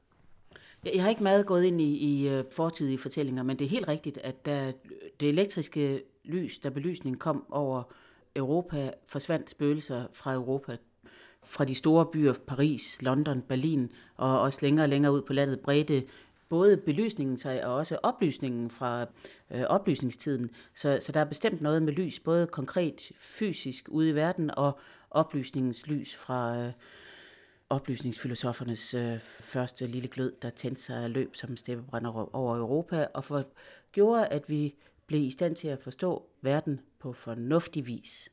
Jeg 0.86 1.04
har 1.04 1.10
ikke 1.10 1.24
meget 1.24 1.46
gået 1.46 1.64
ind 1.64 1.82
i, 1.82 1.98
i 1.98 2.40
uh, 2.40 2.46
fortidige 2.52 2.98
fortællinger, 2.98 3.44
men 3.44 3.60
det 3.60 3.66
er 3.66 3.70
helt 3.70 3.88
rigtigt, 3.88 4.18
at 4.18 4.46
da 4.46 4.74
det 5.20 5.30
elektriske 5.30 6.04
lys, 6.24 6.60
da 6.60 6.70
belysningen 6.70 7.20
kom 7.20 7.46
over 7.50 7.84
Europa, 8.36 8.92
forsvandt 9.08 9.50
spøgelser 9.50 10.06
fra 10.14 10.34
Europa. 10.34 10.78
Fra 11.44 11.66
de 11.66 11.76
store 11.76 12.06
byer, 12.06 12.34
Paris, 12.48 13.02
London, 13.02 13.42
Berlin, 13.42 13.92
og 14.16 14.42
også 14.42 14.60
længere 14.62 14.86
og 14.86 14.90
længere 14.90 15.14
ud 15.14 15.22
på 15.22 15.34
landet, 15.34 15.60
bredte 15.60 16.04
både 16.50 16.78
belysningen 16.78 17.38
sig 17.38 17.66
og 17.66 17.76
også 17.76 17.98
oplysningen 18.04 18.70
fra 18.70 19.06
øh, 19.52 19.62
oplysningstiden. 19.62 20.50
Så, 20.76 20.98
så 21.02 21.12
der 21.12 21.20
er 21.20 21.26
bestemt 21.26 21.62
noget 21.62 21.84
med 21.84 21.94
lys, 21.94 22.20
både 22.20 22.48
konkret 22.48 23.12
fysisk 23.18 23.90
ude 23.90 24.10
i 24.10 24.16
verden 24.16 24.52
og 24.52 24.80
oplysningens 25.12 25.88
lys 25.88 26.16
fra 26.16 26.58
øh, 26.58 26.72
oplysningsfilosofernes 27.70 28.94
øh, 28.94 29.20
første 29.20 29.88
lille 29.88 30.08
glød, 30.08 30.34
der 30.42 30.50
tændte 30.50 30.82
sig 30.82 31.04
af 31.04 31.14
løb 31.14 31.36
som 31.36 31.58
steppebrænder 31.58 32.36
over 32.36 32.58
Europa, 32.58 33.08
og 33.14 33.24
for, 33.24 33.44
gjorde, 33.92 34.28
at 34.28 34.50
vi 34.50 34.76
blev 35.08 35.22
i 35.22 35.30
stand 35.30 35.56
til 35.56 35.68
at 35.68 35.80
forstå 35.80 36.30
verden 36.42 36.80
på 37.00 37.14
fornuftig 37.14 37.88
vis. 37.88 38.30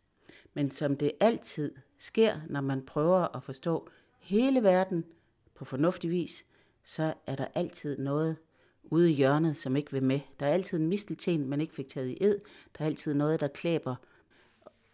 Men 0.54 0.70
som 0.70 0.96
det 0.96 1.12
altid 1.20 1.72
sker, 1.98 2.40
når 2.48 2.60
man 2.60 2.82
prøver 2.82 3.36
at 3.36 3.42
forstå 3.42 3.88
hele 4.18 4.62
verden 4.62 5.04
på 5.54 5.64
fornuftig 5.64 6.10
vis, 6.10 6.46
så 6.84 7.14
er 7.26 7.36
der 7.36 7.46
altid 7.54 7.98
noget 7.98 8.36
ude 8.84 9.10
i 9.10 9.14
hjørnet, 9.14 9.56
som 9.56 9.76
ikke 9.76 9.92
vil 9.92 10.02
med. 10.02 10.20
Der 10.40 10.46
er 10.46 10.50
altid 10.50 10.78
en 10.78 10.88
mistelten, 10.88 11.48
man 11.48 11.60
ikke 11.60 11.74
fik 11.74 11.88
taget 11.88 12.08
i 12.08 12.16
ed. 12.20 12.38
Der 12.78 12.84
er 12.84 12.86
altid 12.86 13.14
noget, 13.14 13.40
der 13.40 13.48
klæber 13.48 13.96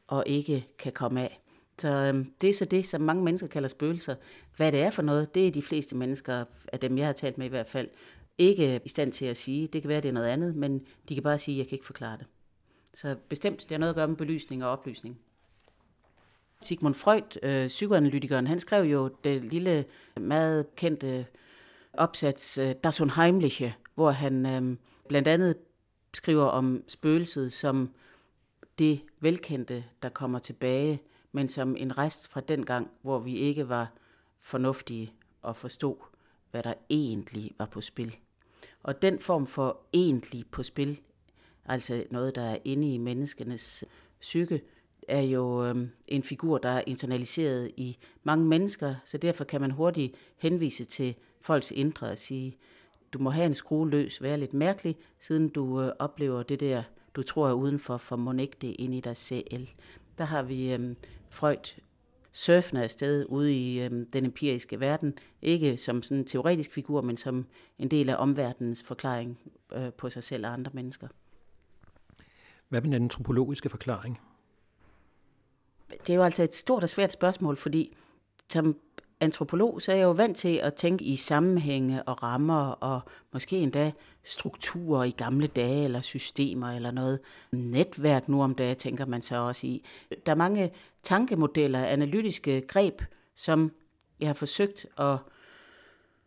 og 0.07 0.25
ikke 0.27 0.69
kan 0.79 0.93
komme 0.93 1.21
af. 1.21 1.43
Så 1.79 1.88
øhm, 1.88 2.33
det 2.41 2.49
er 2.49 2.55
så 2.55 2.65
det, 2.65 2.87
som 2.87 3.01
mange 3.01 3.25
mennesker 3.25 3.49
kalder 3.49 3.69
spøgelser. 3.69 4.15
Hvad 4.57 4.73
det 4.73 4.81
er 4.81 4.91
for 4.91 5.03
noget, 5.03 5.35
det 5.35 5.47
er 5.47 5.51
de 5.51 5.62
fleste 5.62 5.97
mennesker, 5.97 6.45
af 6.73 6.81
dem 6.81 6.99
jeg 6.99 7.07
har 7.07 7.12
talt 7.12 7.38
med 7.38 7.47
i 7.47 7.49
hvert 7.49 7.67
fald, 7.67 7.88
ikke 8.38 8.81
i 8.85 8.88
stand 8.88 9.12
til 9.12 9.27
at 9.27 9.37
sige. 9.37 9.69
Det 9.69 9.83
kan 9.83 9.88
være, 9.88 10.01
det 10.01 10.09
er 10.09 10.12
noget 10.12 10.29
andet, 10.29 10.57
men 10.57 10.87
de 11.09 11.15
kan 11.15 11.23
bare 11.23 11.38
sige, 11.38 11.55
at 11.55 11.59
jeg 11.59 11.67
kan 11.67 11.77
ikke 11.77 11.87
forklare 11.87 12.19
det. 12.19 12.27
Så 12.95 13.17
bestemt, 13.29 13.61
det 13.61 13.71
har 13.71 13.79
noget 13.79 13.91
at 13.91 13.97
gøre 13.97 14.09
med 14.09 14.17
belysning 14.17 14.65
og 14.65 14.71
oplysning. 14.71 15.19
Sigmund 16.62 16.94
Freud, 16.94 17.38
øh, 17.42 17.66
psykoanalytikeren, 17.66 18.46
han 18.46 18.61
skrev 18.61 18.85
jo 18.85 19.11
det 19.25 19.44
lille, 19.44 19.85
meget 20.20 20.77
kendte 20.77 21.27
opsats 21.92 22.59
øh, 22.59 22.75
Das 22.85 23.01
Unheimliche, 23.01 23.75
hvor 23.94 24.11
han 24.11 24.46
øh, 24.46 24.77
blandt 25.09 25.29
andet 25.29 25.57
skriver 26.14 26.44
om 26.44 26.85
spøgelset 26.88 27.53
som 27.53 27.90
det 28.79 29.03
velkendte, 29.20 29.85
der 30.03 30.09
kommer 30.09 30.38
tilbage, 30.38 31.03
men 31.33 31.48
som 31.48 31.77
en 31.77 31.98
rest 31.98 32.29
fra 32.29 32.40
den 32.40 32.66
gang, 32.66 32.90
hvor 33.03 33.18
vi 33.18 33.37
ikke 33.37 33.68
var 33.68 33.92
fornuftige 34.38 35.12
og 35.42 35.57
forstod, 35.57 35.96
hvad 36.51 36.62
der 36.62 36.75
egentlig 36.90 37.53
var 37.59 37.66
på 37.66 37.81
spil. 37.81 38.16
Og 38.83 39.03
den 39.03 39.18
form 39.18 39.46
for 39.46 39.81
egentlig 39.92 40.44
på 40.51 40.62
spil, 40.62 41.01
altså 41.64 42.05
noget, 42.11 42.35
der 42.35 42.42
er 42.42 42.59
inde 42.64 42.94
i 42.94 42.98
menneskenes 42.98 43.85
psyke, 44.20 44.62
er 45.09 45.21
jo 45.21 45.65
øh, 45.65 45.88
en 46.09 46.23
figur, 46.23 46.59
der 46.59 46.69
er 46.69 46.83
internaliseret 46.87 47.71
i 47.77 47.99
mange 48.23 48.45
mennesker, 48.45 48.95
så 49.05 49.19
derfor 49.19 49.45
kan 49.45 49.61
man 49.61 49.71
hurtigt 49.71 50.15
henvise 50.37 50.85
til 50.85 51.15
folks 51.41 51.71
indre 51.71 52.07
og 52.07 52.19
sige, 52.19 52.57
du 53.12 53.19
må 53.19 53.31
have 53.31 53.47
en 53.47 53.55
skrue 53.55 53.91
løs, 53.91 54.23
være 54.23 54.38
lidt 54.38 54.55
mærkelig, 54.55 54.97
siden 55.19 55.49
du 55.49 55.83
øh, 55.83 55.93
oplever 55.99 56.43
det 56.43 56.61
der, 56.61 56.83
du 57.15 57.23
tror 57.23 57.49
er 57.49 57.53
udenfor, 57.53 57.97
for 57.97 58.17
må 58.17 58.33
ikke 58.33 58.57
det 58.61 58.77
ind 58.79 58.95
i 58.95 59.01
dig 59.01 59.17
selv. 59.17 59.69
Der 60.19 60.25
har 60.25 60.43
vi 60.43 60.73
øh, 60.73 60.95
Freud 61.31 61.81
surfende 62.33 62.83
afsted 62.83 63.27
ude 63.29 63.55
i 63.55 63.81
øh, 63.81 63.91
den 64.12 64.25
empiriske 64.25 64.81
verden, 64.81 65.15
ikke 65.43 65.77
som 65.77 66.03
sådan 66.03 66.19
en 66.19 66.25
teoretisk 66.25 66.73
figur, 66.73 67.01
men 67.01 67.17
som 67.17 67.47
en 67.79 67.88
del 67.88 68.09
af 68.09 68.17
omverdenens 68.19 68.83
forklaring 68.83 69.38
øh, 69.73 69.93
på 69.93 70.11
sig 70.11 70.23
selv 70.23 70.47
og 70.47 70.53
andre 70.53 70.71
mennesker. 70.75 71.09
Hvad 72.69 72.81
med 72.81 72.91
den 72.91 73.03
antropologiske 73.03 73.69
forklaring? 73.69 74.21
Det 76.01 76.11
er 76.11 76.17
jo 76.17 76.23
altså 76.23 76.43
et 76.43 76.55
stort 76.55 76.83
og 76.83 76.89
svært 76.89 77.13
spørgsmål, 77.13 77.57
fordi 77.57 77.97
som 78.49 78.77
antropolog, 79.21 79.83
så 79.83 79.93
er 79.93 79.97
jeg 79.97 80.05
jo 80.05 80.11
vant 80.11 80.37
til 80.37 80.57
at 80.57 80.75
tænke 80.75 81.05
i 81.05 81.17
sammenhænge 81.17 82.03
og 82.03 82.23
rammer 82.23 82.67
og 82.67 83.01
måske 83.33 83.57
endda 83.57 83.93
strukturer 84.25 85.05
i 85.05 85.11
gamle 85.11 85.47
dage 85.47 85.85
eller 85.85 86.01
systemer 86.01 86.71
eller 86.71 86.91
noget. 86.91 87.21
Netværk 87.53 88.29
nu 88.29 88.43
om 88.43 88.55
dagen 88.55 88.77
tænker 88.77 89.07
man 89.07 89.23
så 89.23 89.37
også 89.37 89.67
i. 89.67 89.85
Der 90.27 90.33
er 90.33 90.37
mange 90.37 90.73
tankemodeller, 91.03 91.85
analytiske 91.85 92.61
greb, 92.61 93.03
som 93.35 93.73
jeg 94.21 94.29
har 94.29 94.35
forsøgt 94.35 94.87
at 94.99 95.17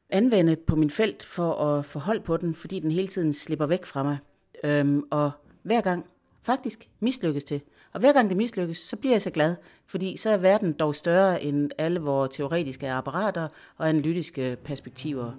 anvende 0.09 0.55
på 0.55 0.75
min 0.75 0.89
felt 0.89 1.23
for 1.23 1.53
at 1.53 1.85
forholde 1.85 2.21
på 2.21 2.37
den, 2.37 2.55
fordi 2.55 2.79
den 2.79 2.91
hele 2.91 3.07
tiden 3.07 3.33
slipper 3.33 3.65
væk 3.65 3.85
fra 3.85 4.03
mig. 4.03 4.17
Øhm, 4.63 5.03
og 5.11 5.31
hver 5.63 5.81
gang 5.81 6.05
faktisk 6.41 6.89
mislykkes 6.99 7.43
det. 7.43 7.61
Og 7.95 7.99
hver 7.99 8.13
gang 8.13 8.29
det 8.29 8.37
mislykkes, 8.37 8.77
så 8.77 8.95
bliver 8.95 9.13
jeg 9.13 9.21
så 9.21 9.29
glad, 9.29 9.55
fordi 9.85 10.17
så 10.17 10.29
er 10.29 10.37
verden 10.37 10.73
dog 10.73 10.95
større 10.95 11.43
end 11.43 11.71
alle 11.77 11.99
vores 11.99 12.35
teoretiske 12.35 12.91
apparater 12.91 13.47
og 13.77 13.89
analytiske 13.89 14.57
perspektiver. 14.63 15.31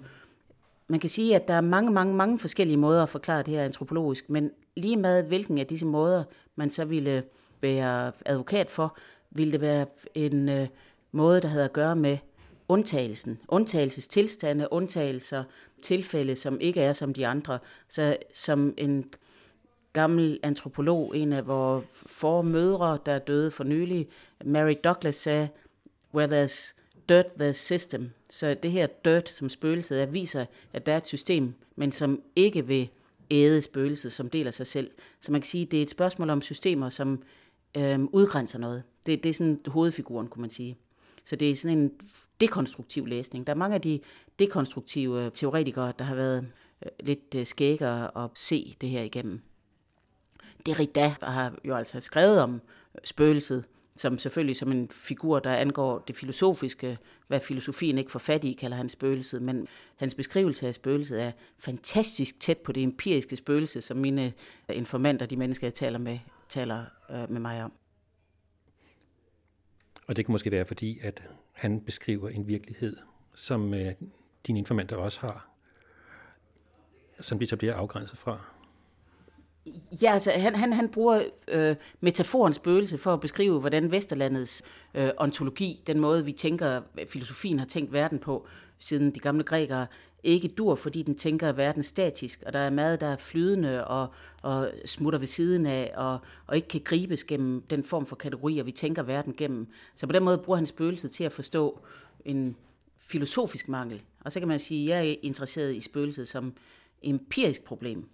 Man 0.87 0.99
kan 0.99 1.09
sige, 1.09 1.35
at 1.35 1.47
der 1.47 1.53
er 1.53 1.61
mange, 1.61 1.91
mange, 1.91 2.13
mange 2.13 2.39
forskellige 2.39 2.77
måder 2.77 3.03
at 3.03 3.09
forklare 3.09 3.43
det 3.43 3.53
her 3.53 3.63
antropologisk, 3.63 4.29
men 4.29 4.51
lige 4.77 4.97
med 4.97 5.23
hvilken 5.23 5.57
af 5.57 5.67
disse 5.67 5.85
måder 5.85 6.23
man 6.55 6.69
så 6.69 6.85
ville 6.85 7.23
være 7.61 8.11
advokat 8.25 8.69
for, 8.69 8.97
ville 9.31 9.51
det 9.51 9.61
være 9.61 9.85
en 10.15 10.49
øh, 10.49 10.67
måde, 11.11 11.41
der 11.41 11.47
havde 11.47 11.65
at 11.65 11.73
gøre 11.73 11.95
med 11.95 12.17
undtagelsen. 12.67 13.39
Undtagelsestilstande, 13.47 14.67
undtagelser, 14.71 15.43
tilfælde, 15.81 16.35
som 16.35 16.59
ikke 16.59 16.81
er 16.81 16.93
som 16.93 17.13
de 17.13 17.27
andre. 17.27 17.59
Så 17.87 18.17
som 18.33 18.73
en 18.77 19.05
gammel 19.97 20.39
antropolog, 20.43 21.17
en 21.17 21.33
af 21.33 21.47
vores 21.47 21.85
formødre, 21.91 22.99
der 23.05 23.19
døde 23.19 23.51
for 23.51 23.63
nylig, 23.63 24.07
Mary 24.45 24.75
Douglas, 24.83 25.15
sagde, 25.15 25.49
where 26.13 26.45
there's 26.45 26.75
dirt, 27.09 27.25
there's 27.41 27.51
system. 27.51 28.11
Så 28.29 28.53
det 28.63 28.71
her 28.71 28.87
dirt, 29.05 29.29
som 29.29 29.49
spøgelset 29.49 30.01
er, 30.01 30.05
viser, 30.05 30.45
at 30.73 30.85
der 30.85 30.93
er 30.93 30.97
et 30.97 31.05
system, 31.05 31.53
men 31.75 31.91
som 31.91 32.21
ikke 32.35 32.67
vil 32.67 32.89
æde 33.31 33.61
spøgelset, 33.61 34.11
som 34.11 34.29
deler 34.29 34.51
sig 34.51 34.67
selv. 34.67 34.91
Så 35.21 35.31
man 35.31 35.41
kan 35.41 35.47
sige, 35.47 35.65
at 35.65 35.71
det 35.71 35.77
er 35.77 35.81
et 35.81 35.89
spørgsmål 35.89 36.29
om 36.29 36.41
systemer, 36.41 36.89
som 36.89 37.23
øhm, 37.77 38.09
udgrænser 38.11 38.59
noget. 38.59 38.83
Det, 39.05 39.23
det 39.23 39.29
er 39.29 39.33
sådan 39.33 39.59
hovedfiguren, 39.67 40.27
kunne 40.27 40.41
man 40.41 40.49
sige. 40.49 40.77
Så 41.25 41.35
det 41.35 41.51
er 41.51 41.55
sådan 41.55 41.77
en 41.77 41.91
dekonstruktiv 42.41 43.05
læsning. 43.05 43.47
Der 43.47 43.53
er 43.53 43.57
mange 43.57 43.75
af 43.75 43.81
de 43.81 43.99
dekonstruktive 44.39 45.25
øh, 45.25 45.31
teoretikere, 45.31 45.93
der 45.99 46.05
har 46.05 46.15
været 46.15 46.47
øh, 46.85 46.91
lidt 46.99 47.35
øh, 47.35 47.45
skægere 47.45 48.23
at 48.23 48.29
se 48.33 48.75
det 48.81 48.89
her 48.89 49.01
igennem. 49.01 49.41
Derrida 50.67 51.15
har 51.21 51.55
jo 51.65 51.75
altså 51.75 51.99
skrevet 51.99 52.41
om 52.41 52.61
spøgelset, 53.03 53.65
som 53.95 54.17
selvfølgelig 54.17 54.57
som 54.57 54.71
en 54.71 54.89
figur, 54.89 55.39
der 55.39 55.55
angår 55.55 55.99
det 55.99 56.15
filosofiske, 56.15 56.97
hvad 57.27 57.39
filosofien 57.39 57.97
ikke 57.97 58.11
får 58.11 58.19
fat 58.19 58.43
i, 58.43 58.53
kalder 58.53 58.77
han 58.77 58.89
spøgelset, 58.89 59.41
men 59.41 59.67
hans 59.95 60.15
beskrivelse 60.15 60.67
af 60.67 60.73
spøgelset 60.73 61.21
er 61.23 61.31
fantastisk 61.59 62.39
tæt 62.39 62.57
på 62.57 62.71
det 62.71 62.83
empiriske 62.83 63.35
spøgelse, 63.35 63.81
som 63.81 63.97
mine 63.97 64.33
informanter, 64.69 65.25
de 65.25 65.37
mennesker, 65.37 65.67
jeg 65.67 65.73
taler 65.73 65.99
med, 65.99 66.19
taler 66.49 66.85
øh, 67.09 67.31
med 67.31 67.39
mig 67.39 67.63
om. 67.63 67.73
Og 70.07 70.15
det 70.15 70.25
kan 70.25 70.31
måske 70.31 70.51
være, 70.51 70.65
fordi 70.65 70.99
at 70.99 71.23
han 71.53 71.81
beskriver 71.81 72.29
en 72.29 72.47
virkelighed, 72.47 72.97
som 73.35 73.73
øh, 73.73 73.93
dine 74.47 74.59
informanter 74.59 74.95
også 74.95 75.19
har, 75.19 75.49
som 77.19 77.39
de 77.39 77.45
så 77.45 77.57
bliver 77.57 77.73
afgrænset 77.73 78.17
fra. 78.17 78.56
Ja, 80.03 80.13
altså 80.13 80.31
han, 80.31 80.55
han, 80.55 80.73
han 80.73 80.89
bruger 80.89 81.23
øh, 81.47 81.75
metaforens 81.99 82.55
spøgelse 82.55 82.97
for 82.97 83.13
at 83.13 83.19
beskrive, 83.19 83.59
hvordan 83.59 83.91
Vesterlandets 83.91 84.63
øh, 84.93 85.09
ontologi, 85.17 85.83
den 85.87 85.99
måde 85.99 86.25
vi 86.25 86.31
tænker, 86.31 86.81
filosofien 87.07 87.59
har 87.59 87.65
tænkt 87.65 87.93
verden 87.93 88.19
på, 88.19 88.47
siden 88.79 89.11
de 89.11 89.19
gamle 89.19 89.43
grækere, 89.43 89.87
ikke 90.23 90.47
dur, 90.47 90.75
fordi 90.75 91.03
den 91.03 91.15
tænker 91.15 91.51
verden 91.51 91.83
statisk, 91.83 92.43
og 92.45 92.53
der 92.53 92.59
er 92.59 92.69
mad, 92.69 92.97
der 92.97 93.07
er 93.07 93.15
flydende 93.15 93.87
og, 93.87 94.07
og 94.41 94.71
smutter 94.85 95.19
ved 95.19 95.27
siden 95.27 95.65
af, 95.65 95.91
og, 95.95 96.19
og 96.47 96.55
ikke 96.55 96.67
kan 96.67 96.81
gribes 96.83 97.23
gennem 97.23 97.61
den 97.61 97.83
form 97.83 98.05
for 98.05 98.15
kategorier, 98.15 98.63
vi 98.63 98.71
tænker 98.71 99.03
verden 99.03 99.33
gennem. 99.33 99.67
Så 99.95 100.07
på 100.07 100.13
den 100.13 100.23
måde 100.23 100.37
bruger 100.37 100.57
han 100.57 100.65
spøgelset 100.65 101.11
til 101.11 101.23
at 101.23 101.31
forstå 101.31 101.79
en 102.25 102.55
filosofisk 102.97 103.69
mangel. 103.69 104.01
Og 104.21 104.31
så 104.31 104.39
kan 104.39 104.47
man 104.47 104.59
sige, 104.59 104.93
at 104.93 105.05
jeg 105.05 105.11
er 105.11 105.15
interesseret 105.21 105.75
i 105.75 105.81
spøgelset 105.81 106.27
som 106.27 106.53
empirisk 107.03 107.63
problem. 107.63 108.09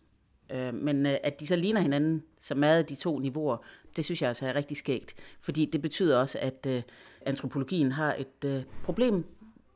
Øh, 0.51 0.73
men 0.73 1.06
øh, 1.06 1.15
at 1.23 1.39
de 1.39 1.47
så 1.47 1.56
ligner 1.56 1.82
hinanden 1.82 2.23
så 2.39 2.56
meget 2.56 2.89
de 2.89 2.95
to 2.95 3.19
niveauer, 3.19 3.58
det 3.97 4.06
synes 4.06 4.21
jeg 4.21 4.27
altså 4.27 4.47
er 4.47 4.56
rigtig 4.56 4.77
skægt. 4.77 5.13
Fordi 5.41 5.65
det 5.65 5.82
betyder 5.82 6.17
også, 6.17 6.39
at 6.41 6.65
øh, 6.67 6.82
antropologien 7.25 7.91
har 7.91 8.15
et 8.19 8.45
øh, 8.45 8.63
problem 8.84 9.25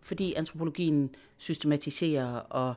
fordi 0.07 0.33
antropologien 0.33 1.15
systematiserer 1.37 2.25
og 2.35 2.73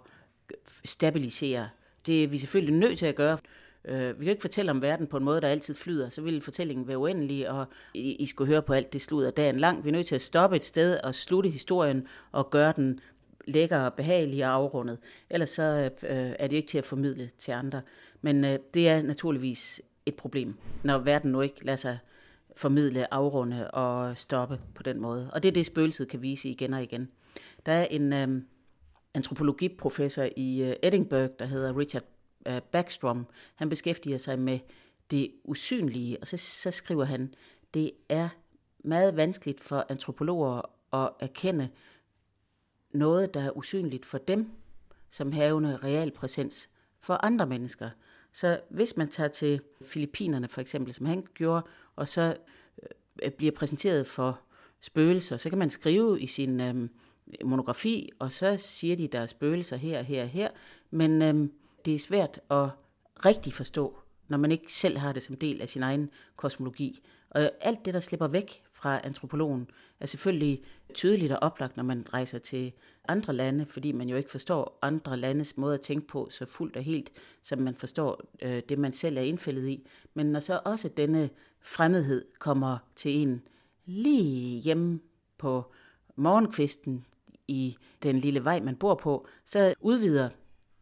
stabiliserer. 0.84 1.68
Det 2.06 2.24
er 2.24 2.28
vi 2.28 2.38
selvfølgelig 2.38 2.74
nødt 2.74 2.98
til 2.98 3.06
at 3.06 3.14
gøre. 3.14 3.38
Øh, 3.84 4.20
vi 4.20 4.24
kan 4.24 4.30
ikke 4.30 4.40
fortælle 4.40 4.70
om 4.70 4.82
verden 4.82 5.06
på 5.06 5.16
en 5.16 5.24
måde, 5.24 5.40
der 5.40 5.48
altid 5.48 5.74
flyder. 5.74 6.10
Så 6.10 6.22
vil 6.22 6.40
fortællingen 6.40 6.88
være 6.88 6.98
uendelig, 6.98 7.50
og 7.50 7.66
I, 7.94 8.00
I 8.00 8.30
høre 8.44 8.62
på 8.62 8.72
alt 8.72 8.92
det 8.92 9.02
slud 9.02 9.32
dagen 9.32 9.60
lang. 9.60 9.84
Vi 9.84 9.90
er 9.90 9.92
nødt 9.92 10.06
til 10.06 10.14
at 10.14 10.20
stoppe 10.20 10.56
et 10.56 10.64
sted 10.64 10.96
og 10.96 11.14
slutte 11.14 11.50
historien 11.50 12.06
og 12.32 12.50
gøre 12.50 12.72
den 12.76 13.00
lækker 13.46 13.78
og 13.78 13.94
behagelig 13.94 14.46
og 14.46 14.52
afrundet. 14.52 14.98
Ellers 15.30 15.50
så 15.50 15.90
øh, 16.02 16.32
er 16.38 16.46
det 16.46 16.56
ikke 16.56 16.68
til 16.68 16.78
at 16.78 16.84
formidle 16.84 17.28
til 17.28 17.52
andre. 17.52 17.82
Men 18.20 18.44
øh, 18.44 18.58
det 18.74 18.88
er 18.88 19.02
naturligvis 19.02 19.82
et 20.06 20.14
problem, 20.14 20.54
når 20.82 20.98
verden 20.98 21.32
nu 21.32 21.40
ikke 21.40 21.64
lader 21.64 21.76
sig 21.76 21.98
formidle, 22.56 23.14
afrunde 23.14 23.70
og 23.70 24.18
stoppe 24.18 24.60
på 24.74 24.82
den 24.82 25.00
måde. 25.00 25.30
Og 25.32 25.42
det 25.42 25.48
er 25.48 25.52
det, 25.52 25.66
spøgelset 25.66 26.08
kan 26.08 26.22
vise 26.22 26.48
igen 26.48 26.74
og 26.74 26.82
igen. 26.82 27.08
Der 27.66 27.72
er 27.72 27.84
en 27.84 28.12
øh, 28.12 28.42
antropologiprofessor 29.14 30.28
i 30.36 30.62
øh, 30.62 30.76
Edinburgh, 30.82 31.30
der 31.38 31.44
hedder 31.44 31.78
Richard 31.78 32.04
øh, 32.46 32.60
Backstrom. 32.72 33.26
Han 33.54 33.68
beskæftiger 33.68 34.18
sig 34.18 34.38
med 34.38 34.58
det 35.10 35.30
usynlige, 35.44 36.18
og 36.20 36.26
så, 36.26 36.36
så 36.36 36.70
skriver 36.70 37.04
han, 37.04 37.34
det 37.74 37.90
er 38.08 38.28
meget 38.84 39.16
vanskeligt 39.16 39.60
for 39.60 39.86
antropologer 39.88 40.62
at 40.92 41.10
erkende 41.20 41.68
noget, 42.92 43.34
der 43.34 43.40
er 43.40 43.56
usynligt 43.56 44.06
for 44.06 44.18
dem, 44.18 44.50
som 45.10 45.32
havende 45.32 45.76
real 45.76 46.10
præsens 46.10 46.70
for 47.00 47.24
andre 47.24 47.46
mennesker. 47.46 47.90
Så 48.32 48.60
hvis 48.70 48.96
man 48.96 49.08
tager 49.08 49.28
til 49.28 49.60
Filippinerne 49.82 50.48
for 50.48 50.60
eksempel, 50.60 50.94
som 50.94 51.06
han 51.06 51.26
gjorde, 51.34 51.66
og 51.96 52.08
så 52.08 52.36
øh, 53.22 53.30
bliver 53.30 53.52
præsenteret 53.52 54.06
for 54.06 54.40
spøgelser, 54.80 55.36
så 55.36 55.48
kan 55.48 55.58
man 55.58 55.70
skrive 55.70 56.20
i 56.20 56.26
sin 56.26 56.60
øh, 56.60 56.88
monografi, 57.44 58.10
og 58.18 58.32
så 58.32 58.56
siger 58.56 58.96
de, 58.96 59.08
der 59.08 59.20
er 59.20 59.26
spøgelser 59.26 59.76
her, 59.76 60.02
her, 60.02 60.24
her, 60.24 60.48
men 60.90 61.22
øh, 61.22 61.48
det 61.84 61.94
er 61.94 61.98
svært 61.98 62.40
at 62.50 62.68
rigtig 63.24 63.52
forstå, 63.52 63.98
når 64.28 64.38
man 64.38 64.52
ikke 64.52 64.72
selv 64.72 64.98
har 64.98 65.12
det 65.12 65.22
som 65.22 65.36
del 65.36 65.60
af 65.60 65.68
sin 65.68 65.82
egen 65.82 66.10
kosmologi. 66.36 67.02
Og 67.30 67.50
alt 67.60 67.84
det, 67.84 67.94
der 67.94 68.00
slipper 68.00 68.28
væk 68.28 68.62
fra 68.72 69.00
antropologen, 69.04 69.70
er 70.00 70.06
selvfølgelig 70.06 70.62
tydeligt 70.94 71.32
og 71.32 71.38
oplagt, 71.42 71.76
når 71.76 71.84
man 71.84 72.06
rejser 72.12 72.38
til 72.38 72.72
andre 73.08 73.32
lande, 73.32 73.66
fordi 73.66 73.92
man 73.92 74.08
jo 74.08 74.16
ikke 74.16 74.30
forstår 74.30 74.78
andre 74.82 75.16
landes 75.16 75.56
måde 75.56 75.74
at 75.74 75.80
tænke 75.80 76.06
på 76.06 76.28
så 76.30 76.46
fuldt 76.46 76.76
og 76.76 76.82
helt, 76.82 77.10
som 77.42 77.58
man 77.58 77.74
forstår 77.74 78.20
øh, 78.42 78.62
det, 78.68 78.78
man 78.78 78.92
selv 78.92 79.16
er 79.16 79.22
indfældet 79.22 79.68
i. 79.68 79.86
Men 80.14 80.26
når 80.26 80.40
så 80.40 80.60
også 80.64 80.88
denne 80.88 81.30
fremmedhed 81.60 82.24
kommer 82.38 82.78
til 82.96 83.16
en 83.16 83.42
lige 83.86 84.60
hjemme 84.60 85.00
på 85.38 85.72
morgenkvisten 86.16 87.06
i 87.48 87.76
den 88.02 88.18
lille 88.18 88.44
vej, 88.44 88.60
man 88.60 88.76
bor 88.76 88.94
på, 88.94 89.26
så 89.44 89.74
udvider 89.80 90.28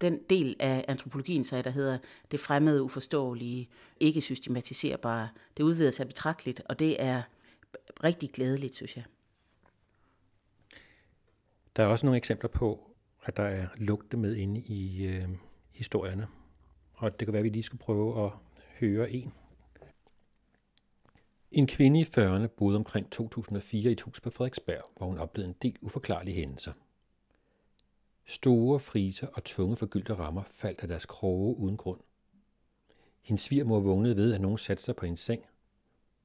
den 0.01 0.19
del 0.31 0.57
af 0.59 0.85
antropologien 0.89 1.45
sig, 1.45 1.65
der 1.65 1.71
hedder 1.71 1.99
det 2.31 2.41
fremmede, 2.41 2.83
uforståelige, 2.83 3.69
ikke 4.01 4.21
systematiserbare. 4.21 5.29
Det 5.57 5.63
udvider 5.63 5.91
sig 5.91 6.07
betragteligt, 6.07 6.63
og 6.65 6.79
det 6.79 7.03
er 7.03 7.23
rigtig 8.05 8.31
glædeligt, 8.31 8.75
synes 8.75 8.97
jeg. 8.97 9.05
Der 11.79 11.85
er 11.85 11.89
også 11.89 12.07
nogle 12.07 12.17
eksempler 12.17 12.49
på, 12.49 12.91
at 13.25 13.37
der 13.37 13.43
er 13.43 13.69
lugte 13.77 14.17
med 14.17 14.37
inde 14.37 14.61
i 14.61 15.07
øh, 15.07 15.29
historierne. 15.71 16.27
Og 16.93 17.21
det 17.21 17.27
kan 17.27 17.33
være, 17.33 17.41
at 17.41 17.45
vi 17.45 17.49
lige 17.49 17.63
skulle 17.63 17.81
prøve 17.81 18.25
at 18.25 18.33
høre 18.81 19.11
en. 19.11 19.33
En 21.51 21.67
kvinde 21.67 22.01
i 22.01 22.03
40'erne 22.03 22.47
boede 22.47 22.77
omkring 22.77 23.11
2004 23.11 23.91
i 23.91 23.93
et 23.93 24.01
hus 24.01 24.21
på 24.21 24.31
Frederiksberg, 24.31 24.91
hvor 24.97 25.07
hun 25.07 25.19
oplevede 25.19 25.49
en 25.49 25.57
del 25.63 25.77
uforklarlige 25.83 26.35
hændelser. 26.35 26.73
Store 28.27 28.81
friser 28.81 29.27
og 29.27 29.45
tunge 29.45 29.77
forgyldte 29.77 30.15
rammer 30.15 30.43
faldt 30.43 30.81
af 30.81 30.89
deres 30.89 31.07
kroge 31.07 31.57
uden 31.57 31.77
grund. 31.77 32.01
Hendes 33.23 33.43
svigermor 33.43 33.81
vågnede 33.81 34.17
ved, 34.17 34.35
at 34.35 34.41
nogen 34.41 34.59
satte 34.59 34.83
sig 34.83 34.97
på 34.97 35.07
en 35.07 35.17
seng. 35.17 35.43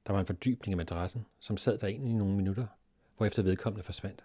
Der 0.06 0.12
var 0.12 0.20
en 0.20 0.26
fordybning 0.26 0.72
af 0.72 0.76
madrassen, 0.76 1.26
som 1.40 1.56
sad 1.56 1.78
der 1.78 1.86
i 1.86 1.98
nogle 1.98 2.36
minutter, 2.36 2.66
hvorefter 3.16 3.42
vedkommende 3.42 3.84
forsvandt. 3.84 4.24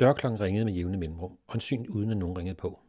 Dørklokken 0.00 0.40
ringede 0.40 0.64
med 0.64 0.72
jævne 0.72 0.96
mellemrum, 0.96 1.38
åndsynligt 1.48 1.90
uden 1.90 2.10
at 2.10 2.16
nogen 2.16 2.38
ringede 2.38 2.56
på. 2.56 2.80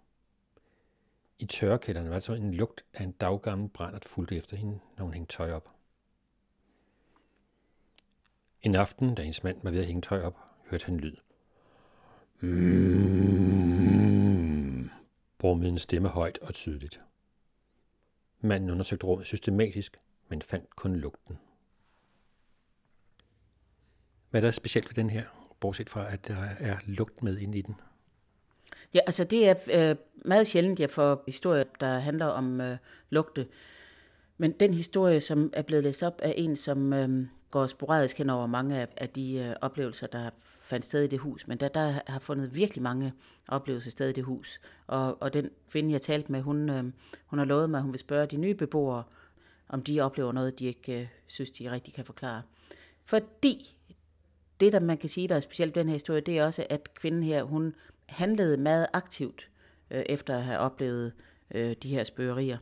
I 1.39 1.45
tørrekælderen 1.45 2.07
var 2.07 2.13
der 2.13 2.19
så 2.19 2.33
en 2.33 2.53
lugt 2.53 2.85
af 2.93 3.03
en 3.03 3.11
daggammel 3.11 3.69
brændert 3.69 4.05
fulgte 4.05 4.35
efter 4.35 4.57
hende, 4.57 4.79
når 4.97 5.05
hun 5.05 5.13
hængte 5.13 5.37
tøj 5.37 5.51
op. 5.51 5.69
En 8.61 8.75
aften, 8.75 9.15
da 9.15 9.21
hendes 9.21 9.43
mand 9.43 9.59
var 9.63 9.71
ved 9.71 9.79
at 9.79 9.85
hænge 9.85 10.01
tøj 10.01 10.21
op, 10.21 10.37
hørte 10.69 10.85
han 10.85 10.97
lyd. 10.97 11.15
Mm, 12.41 13.69
brummede 15.37 15.69
en 15.69 15.77
stemme 15.77 16.09
højt 16.09 16.37
og 16.37 16.53
tydeligt. 16.53 17.01
Manden 18.39 18.69
undersøgte 18.69 19.07
rummet 19.07 19.27
systematisk, 19.27 19.97
men 20.27 20.41
fandt 20.41 20.75
kun 20.75 20.95
lugten. 20.95 21.39
Hvad 24.29 24.41
er 24.41 24.47
der 24.47 24.51
specielt 24.51 24.89
ved 24.89 24.95
den 24.95 25.09
her, 25.09 25.38
bortset 25.59 25.89
fra 25.89 26.13
at 26.13 26.27
der 26.27 26.47
er 26.59 26.77
lugt 26.85 27.23
med 27.23 27.37
ind 27.37 27.55
i 27.55 27.61
den? 27.61 27.75
Ja, 28.93 28.99
altså 29.05 29.23
det 29.23 29.49
er 29.49 29.89
øh, 29.89 29.95
meget 30.25 30.47
sjældent, 30.47 30.79
jeg 30.79 30.89
får 30.89 31.23
historier, 31.27 31.63
der 31.79 31.99
handler 31.99 32.25
om 32.25 32.61
øh, 32.61 32.77
lugte. 33.09 33.47
Men 34.37 34.51
den 34.51 34.73
historie, 34.73 35.21
som 35.21 35.49
er 35.53 35.61
blevet 35.61 35.83
læst 35.83 36.03
op 36.03 36.19
er 36.23 36.31
en, 36.31 36.55
som 36.55 36.93
øh, 36.93 37.27
går 37.51 37.67
sporadisk 37.67 38.17
hen 38.17 38.29
over 38.29 38.47
mange 38.47 38.77
af, 38.77 38.87
af 38.97 39.09
de 39.09 39.37
øh, 39.37 39.55
oplevelser, 39.61 40.07
der 40.07 40.29
fandt 40.39 40.85
sted 40.85 41.03
i 41.03 41.07
det 41.07 41.19
hus, 41.19 41.47
men 41.47 41.57
der, 41.57 41.67
der 41.67 41.99
har 42.07 42.19
fundet 42.19 42.55
virkelig 42.55 42.81
mange 42.83 43.13
oplevelser 43.47 43.91
sted 43.91 44.09
i 44.09 44.13
det 44.13 44.23
hus. 44.23 44.59
Og, 44.87 45.21
og 45.21 45.33
den 45.33 45.49
kvinde, 45.71 45.91
jeg 45.91 46.01
talte 46.01 46.31
med, 46.31 46.41
hun, 46.41 46.69
øh, 46.69 46.83
hun 47.25 47.39
har 47.39 47.45
lovet 47.45 47.69
mig, 47.69 47.77
at 47.77 47.83
hun 47.83 47.91
vil 47.91 47.99
spørge 47.99 48.25
de 48.25 48.37
nye 48.37 48.55
beboere, 48.55 49.03
om 49.69 49.83
de 49.83 50.01
oplever 50.01 50.31
noget, 50.31 50.59
de 50.59 50.65
ikke 50.65 51.01
øh, 51.01 51.07
synes, 51.27 51.51
de 51.51 51.71
rigtig 51.71 51.93
kan 51.93 52.05
forklare. 52.05 52.41
Fordi 53.05 53.75
det, 54.59 54.73
der 54.73 54.79
man 54.79 54.97
kan 54.97 55.09
sige, 55.09 55.27
der 55.27 55.35
er 55.35 55.39
specielt 55.39 55.75
den 55.75 55.87
her 55.87 55.93
historie, 55.93 56.21
det 56.21 56.37
er 56.37 56.45
også, 56.45 56.65
at 56.69 56.93
kvinden 56.93 57.23
her, 57.23 57.43
hun 57.43 57.75
handlede 58.05 58.57
meget 58.57 58.87
aktivt 58.93 59.49
øh, 59.91 60.03
efter 60.05 60.37
at 60.37 60.43
have 60.43 60.59
oplevet 60.59 61.13
øh, 61.55 61.75
de 61.83 61.89
her 61.89 62.03
spørgerier. 62.03 62.57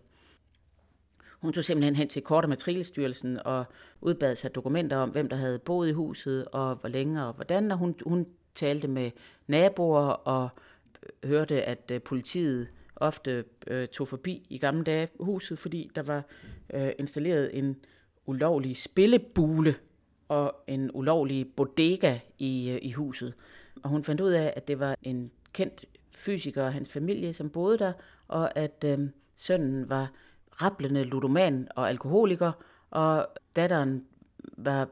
Hun 1.41 1.53
tog 1.53 1.63
simpelthen 1.63 1.95
hen 1.95 2.07
til 2.07 2.21
Kort- 2.21 2.43
og 2.43 2.49
Matrikelstyrelsen 2.49 3.39
og 3.45 3.65
udbad 4.01 4.35
sig 4.35 4.55
dokumenter 4.55 4.97
om, 4.97 5.09
hvem 5.09 5.29
der 5.29 5.35
havde 5.35 5.59
boet 5.59 5.89
i 5.89 5.91
huset, 5.91 6.45
og 6.45 6.75
hvor 6.75 6.89
længe 6.89 7.25
og 7.25 7.33
hvordan. 7.33 7.71
Og 7.71 7.77
hun, 7.77 7.95
hun 8.05 8.27
talte 8.55 8.87
med 8.87 9.11
naboer 9.47 10.07
og 10.09 10.49
øh, 11.23 11.29
hørte, 11.29 11.63
at 11.63 11.91
øh, 11.91 12.01
politiet 12.01 12.67
ofte 12.95 13.43
øh, 13.67 13.87
tog 13.87 14.07
forbi 14.07 14.47
i 14.49 14.57
gamle 14.57 14.83
dage 14.83 15.07
huset, 15.19 15.59
fordi 15.59 15.91
der 15.95 16.03
var 16.03 16.23
øh, 16.73 16.91
installeret 16.99 17.57
en 17.57 17.75
ulovlig 18.25 18.77
spillebule 18.77 19.75
og 20.27 20.55
en 20.67 20.91
ulovlig 20.93 21.47
bodega 21.55 22.19
i, 22.37 22.69
øh, 22.69 22.79
i 22.81 22.91
huset. 22.91 23.33
Og 23.83 23.89
hun 23.89 24.03
fandt 24.03 24.21
ud 24.21 24.31
af, 24.31 24.53
at 24.55 24.67
det 24.67 24.79
var 24.79 24.95
en 25.03 25.31
kendt 25.53 25.85
fysiker 26.11 26.63
og 26.63 26.73
hans 26.73 26.89
familie, 26.89 27.33
som 27.33 27.49
boede 27.49 27.77
der, 27.77 27.93
og 28.27 28.57
at 28.57 28.83
øh, 28.85 28.99
sønnen 29.35 29.89
var 29.89 30.11
rablende 30.61 31.03
ludoman 31.03 31.67
og 31.75 31.89
alkoholiker, 31.89 32.51
og 32.89 33.27
datteren 33.55 34.05
var, 34.57 34.89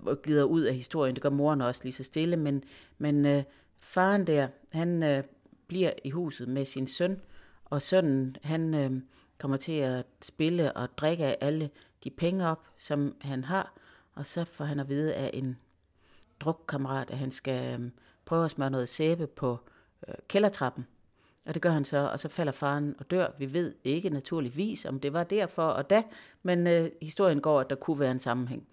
var 0.00 0.14
glider 0.14 0.44
ud 0.44 0.62
af 0.62 0.74
historien. 0.74 1.14
Det 1.14 1.22
gør 1.22 1.30
moren 1.30 1.60
også 1.60 1.80
lige 1.84 1.92
så 1.92 2.04
stille, 2.04 2.36
men, 2.36 2.64
men 2.98 3.26
øh, 3.26 3.42
faren 3.80 4.26
der, 4.26 4.48
han 4.72 5.02
øh, 5.02 5.24
bliver 5.66 5.90
i 6.04 6.10
huset 6.10 6.48
med 6.48 6.64
sin 6.64 6.86
søn, 6.86 7.20
og 7.64 7.82
sønnen, 7.82 8.36
han 8.42 8.74
øh, 8.74 8.90
kommer 9.38 9.56
til 9.56 9.72
at 9.72 10.06
spille 10.22 10.72
og 10.72 10.88
drikke 10.96 11.24
af 11.24 11.36
alle 11.40 11.70
de 12.04 12.10
penge 12.10 12.46
op, 12.46 12.68
som 12.76 13.16
han 13.20 13.44
har, 13.44 13.74
og 14.14 14.26
så 14.26 14.44
får 14.44 14.64
han 14.64 14.80
at 14.80 14.88
vide 14.88 15.14
af 15.14 15.30
en 15.34 15.58
drukkammerat, 16.40 17.10
at 17.10 17.18
han 17.18 17.30
skal 17.30 17.74
øhm, 17.74 17.92
prøve 18.24 18.44
at 18.44 18.50
smøre 18.50 18.70
noget 18.70 18.88
sæbe 18.88 19.26
på 19.26 19.58
øh, 20.08 20.14
kældertrappen. 20.28 20.86
Og 21.46 21.54
det 21.54 21.62
gør 21.62 21.70
han 21.70 21.84
så, 21.84 21.98
og 21.98 22.20
så 22.20 22.28
falder 22.28 22.52
faren 22.52 22.94
og 22.98 23.10
dør. 23.10 23.26
Vi 23.38 23.54
ved 23.54 23.74
ikke 23.84 24.10
naturligvis, 24.10 24.84
om 24.84 25.00
det 25.00 25.12
var 25.12 25.24
derfor 25.24 25.62
og 25.62 25.90
da, 25.90 26.02
men 26.42 26.66
øh, 26.66 26.90
historien 27.02 27.40
går, 27.40 27.60
at 27.60 27.70
der 27.70 27.76
kunne 27.76 28.00
være 28.00 28.10
en 28.10 28.18
sammenhæng. 28.18 28.68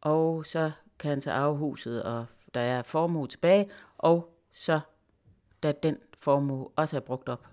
Og 0.00 0.46
så 0.46 0.70
kan 0.98 1.08
han 1.08 1.22
så 1.22 1.30
arve 1.30 1.56
huset, 1.56 2.02
og 2.02 2.26
der 2.54 2.60
er 2.60 2.82
formue 2.82 3.28
tilbage, 3.28 3.70
og 3.98 4.38
så, 4.52 4.80
da 5.62 5.72
den 5.72 5.96
formue 6.18 6.68
også 6.76 6.96
er 6.96 7.00
brugt 7.00 7.28
op, 7.28 7.46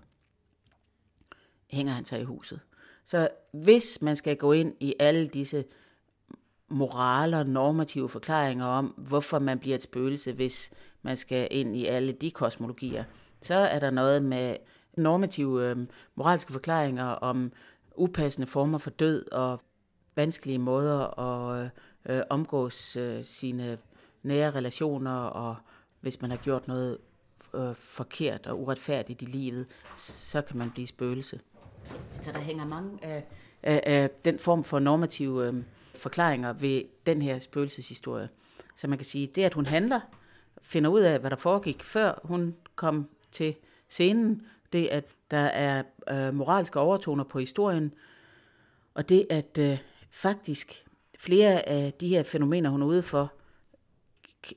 hænger 1.70 1.92
han 1.92 2.04
sig 2.04 2.20
i 2.20 2.24
huset. 2.24 2.60
Så 3.04 3.28
hvis 3.52 4.02
man 4.02 4.16
skal 4.16 4.36
gå 4.36 4.52
ind 4.52 4.74
i 4.80 4.94
alle 4.98 5.26
disse 5.26 5.64
moraler, 6.74 7.44
normative 7.44 8.08
forklaringer 8.08 8.66
om, 8.66 8.86
hvorfor 8.86 9.38
man 9.38 9.58
bliver 9.58 9.76
et 9.76 9.82
spøgelse, 9.82 10.32
hvis 10.32 10.70
man 11.02 11.16
skal 11.16 11.48
ind 11.50 11.76
i 11.76 11.86
alle 11.86 12.12
de 12.12 12.30
kosmologier, 12.30 13.04
så 13.42 13.54
er 13.54 13.78
der 13.78 13.90
noget 13.90 14.22
med 14.22 14.56
normative 14.96 15.70
øh, 15.70 15.76
moralske 16.14 16.52
forklaringer 16.52 17.04
om 17.04 17.52
upassende 17.96 18.46
former 18.46 18.78
for 18.78 18.90
død 18.90 19.32
og 19.32 19.60
vanskelige 20.16 20.58
måder 20.58 21.20
at 21.20 21.70
øh, 22.08 22.22
omgås 22.30 22.96
øh, 22.96 23.24
sine 23.24 23.78
nære 24.22 24.50
relationer, 24.50 25.16
og 25.16 25.56
hvis 26.00 26.22
man 26.22 26.30
har 26.30 26.38
gjort 26.38 26.68
noget 26.68 26.98
øh, 27.54 27.74
forkert 27.74 28.46
og 28.46 28.60
uretfærdigt 28.60 29.22
i 29.22 29.24
livet, 29.24 29.68
så 29.96 30.42
kan 30.42 30.58
man 30.58 30.70
blive 30.70 30.86
spøgelse. 30.86 31.40
Så 32.10 32.32
der 32.32 32.38
hænger 32.38 32.66
mange 32.66 32.98
af, 33.02 33.24
af, 33.62 33.82
af 33.86 34.10
den 34.24 34.38
form 34.38 34.64
for 34.64 34.78
normative 34.78 35.46
øh, 35.46 35.54
forklaringer 35.96 36.52
ved 36.52 36.82
den 37.06 37.22
her 37.22 37.38
spøgelseshistorie. 37.38 38.28
Så 38.76 38.88
man 38.88 38.98
kan 38.98 39.04
sige, 39.04 39.26
det 39.26 39.42
at 39.42 39.54
hun 39.54 39.66
handler, 39.66 40.00
finder 40.62 40.90
ud 40.90 41.00
af, 41.00 41.20
hvad 41.20 41.30
der 41.30 41.36
foregik, 41.36 41.82
før 41.82 42.20
hun 42.24 42.56
kom 42.76 43.08
til 43.32 43.54
scenen, 43.88 44.42
det 44.72 44.86
at 44.86 45.04
der 45.30 45.36
er 45.36 45.82
øh, 46.10 46.34
moralske 46.34 46.80
overtoner 46.80 47.24
på 47.24 47.38
historien, 47.38 47.94
og 48.94 49.08
det 49.08 49.26
at 49.30 49.58
øh, 49.58 49.78
faktisk 50.10 50.86
flere 51.18 51.68
af 51.68 51.92
de 51.92 52.08
her 52.08 52.22
fænomener, 52.22 52.70
hun 52.70 52.82
er 52.82 52.86
ude 52.86 53.02
for, 53.02 53.32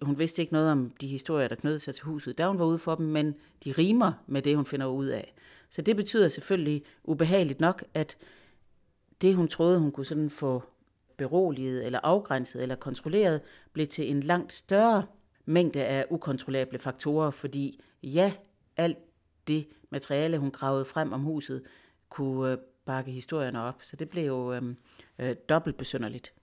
hun 0.02 0.20
vidste 0.20 0.42
ikke 0.42 0.54
noget 0.54 0.72
om 0.72 0.92
de 1.02 1.08
historier, 1.08 1.48
der 1.48 1.56
knyttede 1.56 1.80
sig 1.80 1.96
til 1.96 2.04
huset, 2.04 2.38
da 2.38 2.48
hun 2.48 2.60
var 2.60 2.66
ude 2.66 2.80
for 2.80 2.96
dem, 2.96 3.06
men 3.06 3.36
de 3.64 3.72
rimer 3.72 4.12
med 4.28 4.42
det, 4.42 4.56
hun 4.56 4.66
finder 4.66 4.86
ud 4.86 5.06
af. 5.06 5.34
Så 5.70 5.82
det 5.82 5.96
betyder 5.96 6.28
selvfølgelig 6.28 6.84
ubehageligt 7.04 7.60
nok, 7.60 7.84
at 7.94 8.18
det, 9.22 9.36
hun 9.36 9.48
troede, 9.48 9.80
hun 9.80 9.92
kunne 9.92 10.06
sådan 10.06 10.30
få 10.30 10.64
beroliget, 11.18 11.86
eller 11.86 12.00
afgrænset, 12.04 12.62
eller 12.62 12.76
kontrolleret, 12.76 13.42
blev 13.74 13.88
til 13.88 14.12
en 14.12 14.24
langt 14.24 14.54
større 14.54 15.06
mængde 15.46 15.86
af 15.86 16.06
ukontrollable 16.10 16.80
faktorer, 16.80 17.32
fordi 17.32 17.80
ja, 18.04 18.34
alt 18.78 18.98
det 19.48 19.68
materiale, 19.90 20.38
hun 20.38 20.52
gravede 20.52 20.86
frem 20.86 21.14
om 21.14 21.22
huset, 21.22 21.64
kunne 22.10 22.52
øh, 22.52 22.58
bakke 22.86 23.12
historierne 23.12 23.62
op. 23.62 23.80
Så 23.84 23.96
det 23.96 24.10
blev 24.10 24.26
jo 24.26 24.54
øh, 24.54 24.76
øh, 25.20 25.36
dobbelt 25.50 25.78
besynderligt. 25.78 26.34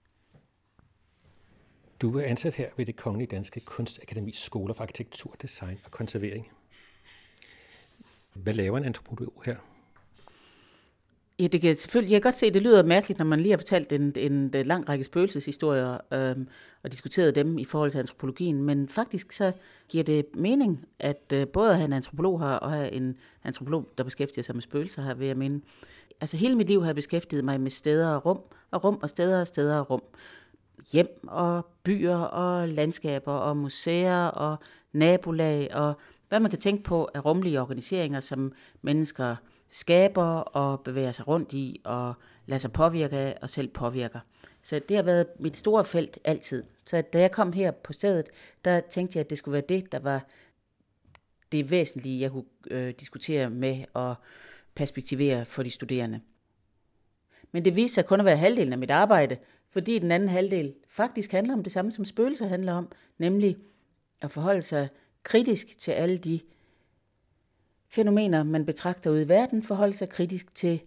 Du 2.01 2.17
er 2.17 2.23
ansat 2.23 2.55
her 2.55 2.69
ved 2.77 2.85
det 2.85 2.95
Kongelige 2.95 3.27
Danske 3.27 3.59
Kunstakademis 3.59 4.37
Skoler 4.37 4.73
for 4.73 4.83
Arkitektur, 4.83 5.35
Design 5.41 5.79
og 5.85 5.91
Konservering. 5.91 6.51
Hvad 8.33 8.53
laver 8.53 8.77
en 8.77 8.85
antropolog 8.85 9.43
her? 9.45 9.55
Ja, 11.39 11.47
det 11.47 11.61
kan 11.61 11.75
selvfølgelig, 11.75 12.11
jeg 12.11 12.21
kan 12.21 12.27
godt 12.27 12.35
se, 12.35 12.45
at 12.45 12.53
det 12.53 12.61
lyder 12.61 12.83
mærkeligt, 12.83 13.19
når 13.19 13.25
man 13.25 13.39
lige 13.39 13.51
har 13.51 13.57
fortalt 13.57 13.91
en, 13.91 14.13
en, 14.17 14.31
en 14.55 14.65
lang 14.65 14.89
række 14.89 15.03
spøgelseshistorier 15.03 15.97
øhm, 16.13 16.47
og 16.83 16.91
diskuteret 16.91 17.35
dem 17.35 17.57
i 17.57 17.65
forhold 17.65 17.91
til 17.91 17.97
antropologien, 17.97 18.63
men 18.63 18.89
faktisk 18.89 19.31
så 19.31 19.51
giver 19.89 20.03
det 20.03 20.25
mening, 20.35 20.85
at 20.99 21.23
øh, 21.33 21.47
både 21.47 21.69
at 21.69 21.75
have 21.75 21.85
en 21.85 21.93
antropolog 21.93 22.39
her 22.39 22.47
og 22.47 22.71
have 22.71 22.91
en 22.91 23.17
antropolog, 23.43 23.89
der 23.97 24.03
beskæftiger 24.03 24.43
sig 24.43 24.55
med 24.55 24.61
spøgelser 24.61 25.01
her, 25.01 25.13
vil 25.13 25.27
jeg 25.27 25.37
mene. 25.37 25.61
Altså 26.21 26.37
hele 26.37 26.55
mit 26.55 26.67
liv 26.67 26.79
har 26.81 26.87
jeg 26.87 26.95
beskæftiget 26.95 27.45
mig 27.45 27.61
med 27.61 27.71
steder 27.71 28.09
og 28.15 28.25
rum, 28.25 28.39
og 28.71 28.83
rum 28.83 28.99
og 29.01 29.09
steder 29.09 29.41
og 29.41 29.47
steder 29.47 29.79
og 29.79 29.89
rum. 29.89 30.03
Hjem 30.91 31.27
og 31.27 31.67
byer 31.83 32.17
og 32.17 32.69
landskaber 32.69 33.33
og 33.33 33.57
museer 33.57 34.25
og 34.25 34.57
nabolag 34.93 35.73
og 35.73 35.93
hvad 36.29 36.39
man 36.39 36.49
kan 36.49 36.59
tænke 36.59 36.83
på 36.83 37.09
af 37.13 37.25
rumlige 37.25 37.61
organiseringer, 37.61 38.19
som 38.19 38.51
mennesker 38.81 39.35
skaber 39.69 40.39
og 40.39 40.79
bevæger 40.79 41.11
sig 41.11 41.27
rundt 41.27 41.53
i 41.53 41.81
og 41.83 42.13
lader 42.45 42.59
sig 42.59 42.71
påvirke 42.71 43.17
af 43.17 43.37
og 43.41 43.49
selv 43.49 43.67
påvirker. 43.67 44.19
Så 44.63 44.81
det 44.89 44.97
har 44.97 45.03
været 45.03 45.27
mit 45.39 45.57
store 45.57 45.85
felt 45.85 46.19
altid. 46.23 46.63
Så 46.85 47.01
da 47.01 47.19
jeg 47.19 47.31
kom 47.31 47.53
her 47.53 47.71
på 47.71 47.93
stedet, 47.93 48.29
der 48.65 48.79
tænkte 48.79 49.17
jeg, 49.17 49.25
at 49.25 49.29
det 49.29 49.37
skulle 49.37 49.53
være 49.53 49.63
det, 49.69 49.91
der 49.91 49.99
var 49.99 50.25
det 51.51 51.71
væsentlige, 51.71 52.21
jeg 52.21 52.31
kunne 52.31 52.45
øh, 52.71 52.93
diskutere 52.99 53.49
med 53.49 53.85
og 53.93 54.15
perspektivere 54.75 55.45
for 55.45 55.63
de 55.63 55.69
studerende. 55.69 56.21
Men 57.51 57.65
det 57.65 57.75
viste 57.75 57.95
sig 57.95 58.05
kun 58.05 58.19
at 58.19 58.25
være 58.25 58.37
halvdelen 58.37 58.73
af 58.73 58.79
mit 58.79 58.91
arbejde, 58.91 59.37
fordi 59.69 59.99
den 59.99 60.11
anden 60.11 60.29
halvdel 60.29 60.73
faktisk 60.87 61.31
handler 61.31 61.53
om 61.53 61.63
det 61.63 61.71
samme, 61.71 61.91
som 61.91 62.05
spøgelser 62.05 62.47
handler 62.47 62.73
om, 62.73 62.91
nemlig 63.17 63.57
at 64.21 64.31
forholde 64.31 64.61
sig 64.61 64.89
kritisk 65.23 65.79
til 65.79 65.91
alle 65.91 66.17
de 66.17 66.39
fænomener, 67.95 68.43
man 68.43 68.65
betragter 68.65 69.11
ude 69.11 69.21
i 69.21 69.27
verden, 69.27 69.63
forholde 69.63 69.93
sig 69.93 70.09
kritisk 70.09 70.55
til 70.55 70.81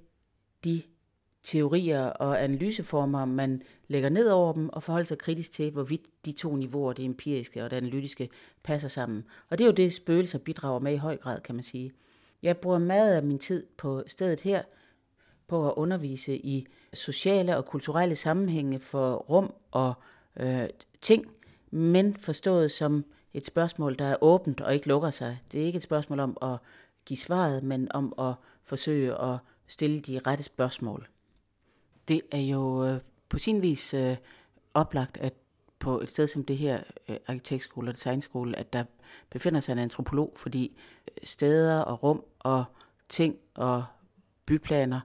de 0.65 0.83
teorier 1.43 2.03
og 2.03 2.45
analyseformer, 2.45 3.25
man 3.25 3.63
lægger 3.89 4.09
ned 4.09 4.31
over 4.31 4.53
dem, 4.53 4.69
og 4.69 4.83
forholde 4.83 5.07
sig 5.07 5.19
kritisk 5.19 5.53
til, 5.53 5.71
hvorvidt 5.71 6.03
de 6.25 6.33
to 6.33 6.57
niveauer, 6.57 6.93
det 6.93 7.05
empiriske 7.05 7.65
og 7.65 7.71
det 7.71 7.77
analytiske, 7.77 8.29
passer 8.65 8.89
sammen. 8.89 9.25
Og 9.51 9.59
det 9.59 9.65
er 9.65 9.69
jo 9.69 9.73
det, 9.73 9.95
spøgelser 9.95 10.39
bidrager 10.39 10.81
med 10.81 10.93
i 10.93 10.97
høj 10.97 11.17
grad, 11.17 11.41
kan 11.41 11.55
man 11.55 11.63
sige. 11.63 11.93
Jeg 12.43 12.57
bruger 12.57 12.79
meget 12.79 13.15
af 13.15 13.23
min 13.23 13.39
tid 13.39 13.67
på 13.77 14.03
stedet 14.07 14.41
her 14.41 14.63
på 15.47 15.69
at 15.69 15.75
undervise 15.77 16.37
i 16.37 16.67
sociale 16.95 17.57
og 17.57 17.67
kulturelle 17.67 18.17
sammenhænge 18.17 18.79
for 18.79 19.15
rum 19.15 19.55
og 19.71 19.95
øh, 20.41 20.69
ting, 21.01 21.27
men 21.71 22.15
forstået 22.15 22.73
som 22.73 23.05
et 23.35 23.47
spørgsmål, 23.47 23.95
der 23.99 24.05
er 24.05 24.17
åbent 24.21 24.61
og 24.61 24.75
ikke 24.75 24.89
lukker 24.89 25.11
sig. 25.11 25.39
Det 25.53 25.61
er 25.61 25.65
ikke 25.65 25.77
et 25.77 25.83
spørgsmål 25.83 26.21
om 26.21 26.37
at 26.43 26.59
give 27.09 27.19
svaret, 27.19 27.63
men 27.63 27.93
om 27.93 28.15
at 28.19 28.35
forsøge 28.63 29.23
at 29.23 29.39
stille 29.67 30.01
de 30.01 30.21
rette 30.27 30.45
spørgsmål. 30.45 31.09
Det 32.09 32.21
er 32.31 32.41
jo 32.41 32.85
øh, 32.85 33.01
på 33.29 33.39
sin 33.39 33.63
vis 33.63 33.95
øh, 33.95 34.17
oplagt, 34.75 35.17
at 35.17 35.35
på 35.79 36.01
et 36.01 36.11
sted 36.11 36.27
som 36.27 36.45
det 36.45 36.59
her, 36.59 36.83
øh, 37.09 37.17
arkitektskole 37.27 37.91
og 37.91 37.95
designskole, 37.95 38.59
at 38.59 38.73
der 38.73 38.85
befinder 39.31 39.61
sig 39.61 39.73
en 39.73 39.79
antropolog, 39.79 40.33
fordi 40.37 40.79
øh, 41.09 41.17
steder 41.25 41.81
og 41.81 42.03
rum 42.03 42.25
og 42.39 42.65
ting 43.09 43.37
og 43.55 43.85
byplaner, 44.47 45.01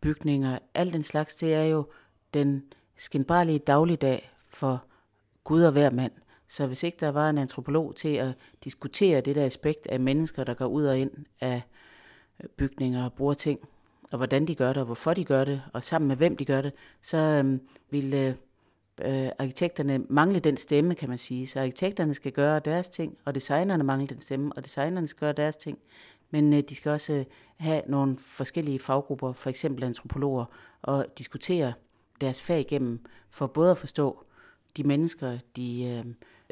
bygninger, 0.00 0.58
alt 0.74 0.92
den 0.92 1.02
slags, 1.02 1.34
det 1.34 1.54
er 1.54 1.64
jo 1.64 1.86
den 2.34 2.62
skinbarlige 2.96 3.58
dagligdag 3.58 4.30
for 4.48 4.84
Gud 5.44 5.62
og 5.62 5.72
hver 5.72 5.90
mand. 5.90 6.12
Så 6.48 6.66
hvis 6.66 6.82
ikke 6.82 6.96
der 7.00 7.08
var 7.08 7.30
en 7.30 7.38
antropolog 7.38 7.94
til 7.96 8.14
at 8.14 8.34
diskutere 8.64 9.20
det 9.20 9.36
der 9.36 9.46
aspekt 9.46 9.86
af 9.86 10.00
mennesker, 10.00 10.44
der 10.44 10.54
går 10.54 10.66
ud 10.66 10.84
og 10.84 10.98
ind 10.98 11.10
af 11.40 11.62
øh, 12.42 12.48
bygninger 12.48 13.04
og 13.04 13.12
bruger 13.12 13.34
ting, 13.34 13.60
og 14.12 14.16
hvordan 14.16 14.46
de 14.46 14.54
gør 14.54 14.68
det, 14.68 14.76
og 14.76 14.86
hvorfor 14.86 15.14
de 15.14 15.24
gør 15.24 15.44
det, 15.44 15.62
og 15.72 15.82
sammen 15.82 16.08
med 16.08 16.16
hvem 16.16 16.36
de 16.36 16.44
gør 16.44 16.62
det, 16.62 16.72
så 17.02 17.16
øh, 17.16 17.58
ville 17.90 18.36
øh, 19.02 19.28
arkitekterne 19.38 19.98
mangle 20.08 20.40
den 20.40 20.56
stemme, 20.56 20.94
kan 20.94 21.08
man 21.08 21.18
sige. 21.18 21.46
Så 21.46 21.60
arkitekterne 21.60 22.14
skal 22.14 22.32
gøre 22.32 22.58
deres 22.58 22.88
ting, 22.88 23.18
og 23.24 23.34
designerne 23.34 23.84
mangler 23.84 24.06
den 24.06 24.20
stemme, 24.20 24.52
og 24.56 24.64
designerne 24.64 25.06
skal 25.06 25.20
gøre 25.20 25.32
deres 25.32 25.56
ting. 25.56 25.78
Men 26.30 26.52
øh, 26.52 26.62
de 26.68 26.74
skal 26.74 26.92
også 26.92 27.12
øh, 27.12 27.24
have 27.56 27.82
nogle 27.86 28.18
forskellige 28.18 28.78
faggrupper, 28.78 29.32
for 29.32 29.50
eksempel 29.50 29.84
antropologer, 29.84 30.44
og 30.82 31.06
diskutere 31.18 31.72
deres 32.20 32.42
fag 32.42 32.60
igennem, 32.60 33.00
for 33.30 33.46
både 33.46 33.70
at 33.70 33.78
forstå 33.78 34.24
de 34.76 34.82
mennesker, 34.82 35.38
de 35.56 35.84
øh, 35.84 36.04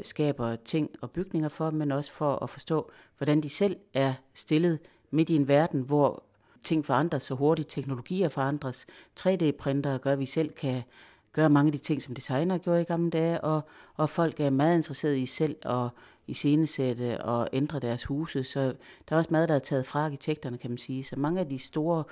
skaber 0.02 0.56
ting 0.56 0.90
og 1.00 1.10
bygninger 1.10 1.48
for, 1.48 1.70
men 1.70 1.92
også 1.92 2.12
for 2.12 2.36
at 2.36 2.50
forstå, 2.50 2.90
hvordan 3.18 3.40
de 3.40 3.48
selv 3.48 3.76
er 3.94 4.14
stillet 4.34 4.78
midt 5.10 5.30
i 5.30 5.36
en 5.36 5.48
verden, 5.48 5.80
hvor 5.80 6.22
ting 6.64 6.86
forandres 6.86 7.22
så 7.22 7.34
hurtigt, 7.34 7.70
teknologier 7.70 8.28
forandres, 8.28 8.86
3D-printer 9.20 9.98
gør, 9.98 10.12
at 10.12 10.18
vi 10.18 10.26
selv 10.26 10.52
kan 10.52 10.82
gøre 11.32 11.50
mange 11.50 11.68
af 11.68 11.72
de 11.72 11.78
ting, 11.78 12.02
som 12.02 12.14
designer 12.14 12.58
gjorde 12.58 12.80
i 12.80 12.84
gamle 12.84 13.10
dage, 13.10 13.40
og, 13.40 13.60
og 13.96 14.08
folk 14.08 14.40
er 14.40 14.50
meget 14.50 14.76
interesserede 14.76 15.20
i 15.20 15.26
selv 15.26 15.56
at 15.62 15.88
iscenesætte 16.26 17.24
og 17.24 17.48
ændre 17.52 17.80
deres 17.80 18.04
huse, 18.04 18.44
så 18.44 18.60
der 19.08 19.14
er 19.14 19.16
også 19.16 19.30
meget, 19.30 19.48
der 19.48 19.54
er 19.54 19.58
taget 19.58 19.86
fra 19.86 20.04
arkitekterne, 20.04 20.58
kan 20.58 20.70
man 20.70 20.78
sige. 20.78 21.04
Så 21.04 21.16
mange 21.16 21.40
af 21.40 21.48
de 21.48 21.58
store 21.58 22.04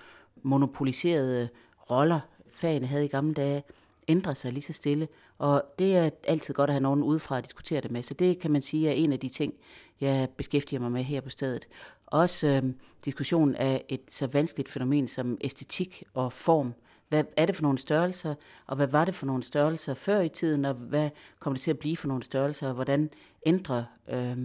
monopoliserede 0.42 1.48
roller, 1.90 2.20
fagene 2.52 2.86
havde 2.86 3.04
i 3.04 3.08
gamle 3.08 3.34
dage, 3.34 3.62
ændrer 4.10 4.34
sig 4.34 4.52
lige 4.52 4.62
så 4.62 4.72
stille, 4.72 5.08
og 5.38 5.62
det 5.78 5.96
er 5.96 6.10
altid 6.24 6.54
godt 6.54 6.70
at 6.70 6.74
have 6.74 6.82
nogen 6.82 7.02
udefra 7.02 7.38
at 7.38 7.44
diskutere 7.44 7.80
det 7.80 7.90
med, 7.90 8.02
så 8.02 8.14
det 8.14 8.38
kan 8.38 8.50
man 8.50 8.62
sige 8.62 8.88
er 8.88 8.92
en 8.92 9.12
af 9.12 9.20
de 9.20 9.28
ting, 9.28 9.54
jeg 10.00 10.28
beskæftiger 10.36 10.80
mig 10.80 10.92
med 10.92 11.02
her 11.02 11.20
på 11.20 11.30
stedet. 11.30 11.68
Også 12.06 12.46
øh, 12.46 12.62
diskussionen 13.04 13.54
af 13.54 13.84
et 13.88 14.10
så 14.10 14.26
vanskeligt 14.26 14.68
fænomen 14.68 15.08
som 15.08 15.38
æstetik 15.40 16.02
og 16.14 16.32
form. 16.32 16.74
Hvad 17.08 17.24
er 17.36 17.46
det 17.46 17.56
for 17.56 17.62
nogle 17.62 17.78
størrelser, 17.78 18.34
og 18.66 18.76
hvad 18.76 18.86
var 18.86 19.04
det 19.04 19.14
for 19.14 19.26
nogle 19.26 19.42
størrelser 19.42 19.94
før 19.94 20.20
i 20.20 20.28
tiden, 20.28 20.64
og 20.64 20.74
hvad 20.74 21.10
kommer 21.38 21.56
det 21.56 21.62
til 21.62 21.70
at 21.70 21.78
blive 21.78 21.96
for 21.96 22.08
nogle 22.08 22.22
størrelser, 22.22 22.68
og 22.68 22.74
hvordan 22.74 23.10
ændrer 23.46 23.84
øh, 24.10 24.36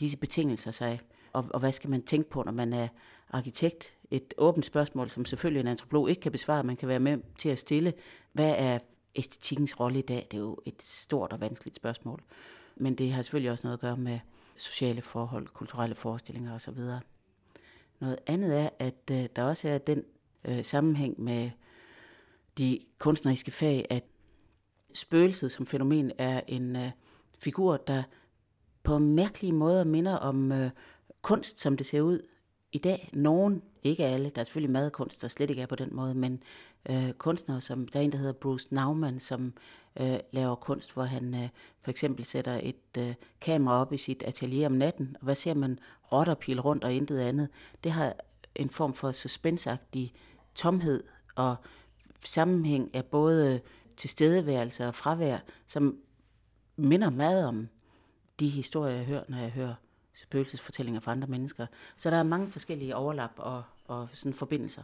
disse 0.00 0.16
betingelser 0.16 0.70
sig, 0.70 1.00
og, 1.32 1.44
og 1.54 1.60
hvad 1.60 1.72
skal 1.72 1.90
man 1.90 2.02
tænke 2.02 2.30
på, 2.30 2.42
når 2.42 2.52
man 2.52 2.72
er 2.72 2.88
arkitekt? 3.30 3.96
Et 4.10 4.34
åbent 4.38 4.66
spørgsmål, 4.66 5.10
som 5.10 5.24
selvfølgelig 5.24 5.60
en 5.60 5.66
antropolog 5.66 6.10
ikke 6.10 6.20
kan 6.20 6.32
besvare, 6.32 6.64
man 6.64 6.76
kan 6.76 6.88
være 6.88 7.00
med 7.00 7.18
til 7.38 7.48
at 7.48 7.58
stille. 7.58 7.92
Hvad 8.32 8.54
er 8.58 8.78
æstetikkens 9.14 9.80
rolle 9.80 9.98
i 9.98 10.02
dag? 10.02 10.26
Det 10.30 10.36
er 10.36 10.40
jo 10.40 10.58
et 10.64 10.82
stort 10.82 11.32
og 11.32 11.40
vanskeligt 11.40 11.76
spørgsmål. 11.76 12.22
Men 12.76 12.94
det 12.94 13.12
har 13.12 13.22
selvfølgelig 13.22 13.50
også 13.50 13.66
noget 13.66 13.76
at 13.76 13.80
gøre 13.80 13.96
med 13.96 14.18
sociale 14.56 15.02
forhold, 15.02 15.48
kulturelle 15.48 15.94
forestillinger 15.94 16.54
osv. 16.54 16.78
Noget 18.00 18.18
andet 18.26 18.60
er, 18.60 18.68
at 18.78 19.10
øh, 19.10 19.28
der 19.36 19.42
også 19.42 19.68
er 19.68 19.78
den 19.78 20.04
øh, 20.44 20.64
sammenhæng 20.64 21.20
med 21.20 21.50
de 22.58 22.80
kunstneriske 22.98 23.50
fag, 23.50 23.86
at 23.90 24.04
spøgelset 24.94 25.52
som 25.52 25.66
fænomen 25.66 26.12
er 26.18 26.40
en 26.46 26.76
øh, 26.76 26.90
figur, 27.38 27.76
der 27.76 28.02
på 28.82 28.98
mærkelige 28.98 29.52
måder 29.52 29.84
minder 29.84 30.16
om 30.16 30.52
øh, 30.52 30.70
kunst, 31.22 31.60
som 31.60 31.76
det 31.76 31.86
ser 31.86 32.00
ud 32.00 32.20
i 32.72 32.78
dag. 32.78 33.10
Nogen, 33.12 33.62
ikke 33.82 34.04
alle, 34.04 34.30
der 34.30 34.40
er 34.40 34.44
selvfølgelig 34.44 34.72
madkunst, 34.72 35.22
der 35.22 35.28
slet 35.28 35.50
ikke 35.50 35.62
er 35.62 35.66
på 35.66 35.76
den 35.76 35.88
måde, 35.92 36.14
men 36.14 36.42
øh, 36.88 37.12
kunstnere, 37.12 37.60
som 37.60 37.88
der 37.88 38.00
er 38.00 38.04
en, 38.04 38.12
der 38.12 38.18
hedder 38.18 38.32
Bruce 38.32 38.68
Nauman, 38.70 39.20
som 39.20 39.52
øh, 40.00 40.18
laver 40.32 40.54
kunst, 40.54 40.94
hvor 40.94 41.02
han 41.02 41.34
øh, 41.34 41.48
for 41.80 41.90
eksempel 41.90 42.24
sætter 42.24 42.60
et 42.62 42.98
øh, 42.98 43.14
kamera 43.40 43.80
op 43.80 43.92
i 43.92 43.98
sit 43.98 44.22
atelier 44.22 44.66
om 44.66 44.72
natten, 44.72 45.16
og 45.20 45.24
hvad 45.24 45.34
ser 45.34 45.54
man? 45.54 45.78
Rotter 46.12 46.34
pile 46.34 46.60
rundt 46.60 46.84
og 46.84 46.92
intet 46.92 47.18
andet. 47.20 47.48
Det 47.84 47.92
har 47.92 48.14
en 48.54 48.70
form 48.70 48.94
for 48.94 49.12
suspensagtig 49.12 50.12
tomhed 50.54 51.02
og 51.34 51.56
sammenhæng 52.24 52.94
af 52.94 53.04
både 53.04 53.60
tilstedeværelse 53.96 54.86
og 54.86 54.94
fravær, 54.94 55.38
som 55.66 55.98
minder 56.76 57.10
meget 57.10 57.46
om 57.46 57.68
de 58.40 58.48
historier, 58.48 58.94
jeg 58.94 59.04
hører, 59.04 59.24
når 59.28 59.38
jeg 59.38 59.50
hører 59.50 59.74
spøgelsesfortællinger 60.22 61.00
fra 61.00 61.12
andre 61.12 61.28
mennesker. 61.28 61.66
Så 61.96 62.10
der 62.10 62.16
er 62.16 62.22
mange 62.22 62.50
forskellige 62.50 62.96
overlap 62.96 63.32
og, 63.36 63.62
og 63.84 64.08
sådan 64.12 64.32
forbindelser. 64.32 64.82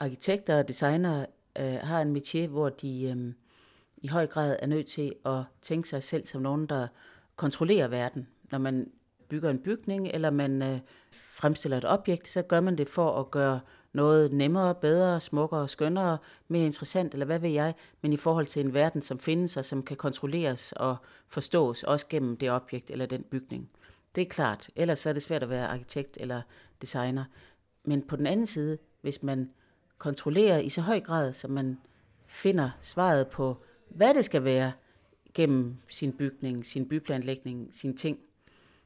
Arkitekter 0.00 0.58
og 0.58 0.68
designere 0.68 1.26
øh, 1.58 1.74
har 1.74 2.02
en 2.02 2.16
métier, 2.16 2.46
hvor 2.46 2.68
de 2.68 3.02
øh, 3.02 3.32
i 3.96 4.08
høj 4.08 4.26
grad 4.26 4.56
er 4.62 4.66
nødt 4.66 4.86
til 4.86 5.14
at 5.24 5.42
tænke 5.62 5.88
sig 5.88 6.02
selv 6.02 6.26
som 6.26 6.42
nogen, 6.42 6.66
der 6.66 6.88
kontrollerer 7.36 7.88
verden. 7.88 8.28
Når 8.50 8.58
man 8.58 8.90
bygger 9.28 9.50
en 9.50 9.58
bygning, 9.58 10.08
eller 10.08 10.30
man 10.30 10.62
øh, 10.62 10.78
fremstiller 11.12 11.78
et 11.78 11.84
objekt, 11.84 12.28
så 12.28 12.42
gør 12.42 12.60
man 12.60 12.78
det 12.78 12.88
for 12.88 13.20
at 13.20 13.30
gøre 13.30 13.60
noget 13.96 14.32
nemmere, 14.32 14.74
bedre, 14.74 15.20
smukkere, 15.20 15.68
skønnere, 15.68 16.18
mere 16.48 16.66
interessant, 16.66 17.12
eller 17.12 17.26
hvad 17.26 17.38
ved 17.38 17.50
jeg, 17.50 17.74
men 18.02 18.12
i 18.12 18.16
forhold 18.16 18.46
til 18.46 18.64
en 18.64 18.74
verden, 18.74 19.02
som 19.02 19.18
findes 19.18 19.56
og 19.56 19.64
som 19.64 19.82
kan 19.82 19.96
kontrolleres 19.96 20.72
og 20.72 20.96
forstås, 21.28 21.82
også 21.82 22.06
gennem 22.08 22.36
det 22.36 22.50
objekt 22.50 22.90
eller 22.90 23.06
den 23.06 23.22
bygning. 23.22 23.70
Det 24.14 24.22
er 24.22 24.28
klart, 24.28 24.70
ellers 24.76 25.06
er 25.06 25.12
det 25.12 25.22
svært 25.22 25.42
at 25.42 25.50
være 25.50 25.66
arkitekt 25.66 26.18
eller 26.20 26.42
designer. 26.80 27.24
Men 27.84 28.02
på 28.02 28.16
den 28.16 28.26
anden 28.26 28.46
side, 28.46 28.78
hvis 29.00 29.22
man 29.22 29.50
kontrollerer 29.98 30.58
i 30.58 30.68
så 30.68 30.80
høj 30.80 31.00
grad, 31.00 31.32
som 31.32 31.50
man 31.50 31.78
finder 32.26 32.70
svaret 32.80 33.28
på, 33.28 33.56
hvad 33.88 34.14
det 34.14 34.24
skal 34.24 34.44
være 34.44 34.72
gennem 35.34 35.76
sin 35.88 36.12
bygning, 36.12 36.66
sin 36.66 36.88
byplanlægning, 36.88 37.68
sin 37.72 37.96
ting, 37.96 38.18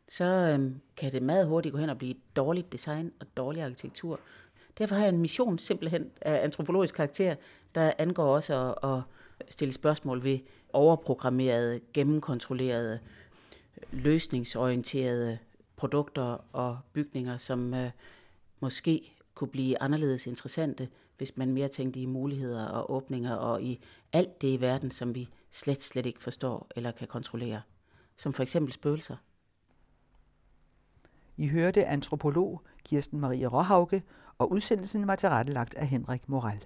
så 0.08 0.24
øhm, 0.24 0.80
kan 0.96 1.12
det 1.12 1.22
meget 1.22 1.46
hurtigt 1.46 1.72
gå 1.72 1.78
hen 1.78 1.90
og 1.90 1.98
blive 1.98 2.14
dårligt 2.36 2.72
design 2.72 3.12
og 3.20 3.26
dårlig 3.36 3.62
arkitektur. 3.62 4.20
Derfor 4.78 4.94
har 4.94 5.02
jeg 5.02 5.12
en 5.12 5.20
mission 5.20 5.58
simpelthen 5.58 6.10
af 6.20 6.44
antropologisk 6.44 6.94
karakter, 6.94 7.34
der 7.74 7.92
angår 7.98 8.34
også 8.36 8.74
at, 8.82 8.90
at 8.90 9.02
stille 9.52 9.74
spørgsmål 9.74 10.24
ved 10.24 10.38
overprogrammerede, 10.72 11.80
gennemkontrollerede, 11.92 13.00
løsningsorienterede 13.90 15.38
produkter 15.76 16.44
og 16.52 16.78
bygninger, 16.92 17.36
som 17.36 17.74
øh, 17.74 17.90
måske 18.60 19.16
kunne 19.34 19.48
blive 19.48 19.82
anderledes 19.82 20.26
interessante, 20.26 20.88
hvis 21.16 21.36
man 21.36 21.52
mere 21.52 21.68
tænkte 21.68 22.00
i 22.00 22.06
muligheder 22.06 22.66
og 22.66 22.92
åbninger 22.92 23.34
og 23.34 23.62
i 23.62 23.80
alt 24.12 24.42
det 24.42 24.48
i 24.48 24.60
verden, 24.60 24.90
som 24.90 25.14
vi 25.14 25.28
slet, 25.50 25.82
slet 25.82 26.06
ikke 26.06 26.22
forstår 26.22 26.66
eller 26.76 26.90
kan 26.90 27.08
kontrollere. 27.08 27.62
Som 28.16 28.32
for 28.32 28.42
eksempel 28.42 28.72
spøgelser. 28.72 29.16
I 31.36 31.48
hørte 31.48 31.86
antropolog 31.86 32.62
Kirsten 32.84 33.20
Marie 33.20 33.46
Råhauke, 33.46 34.02
og 34.40 34.52
udsendelsen 34.52 35.06
var 35.06 35.16
tilrettelagt 35.16 35.74
af 35.74 35.86
Henrik 35.86 36.28
Moral. 36.28 36.64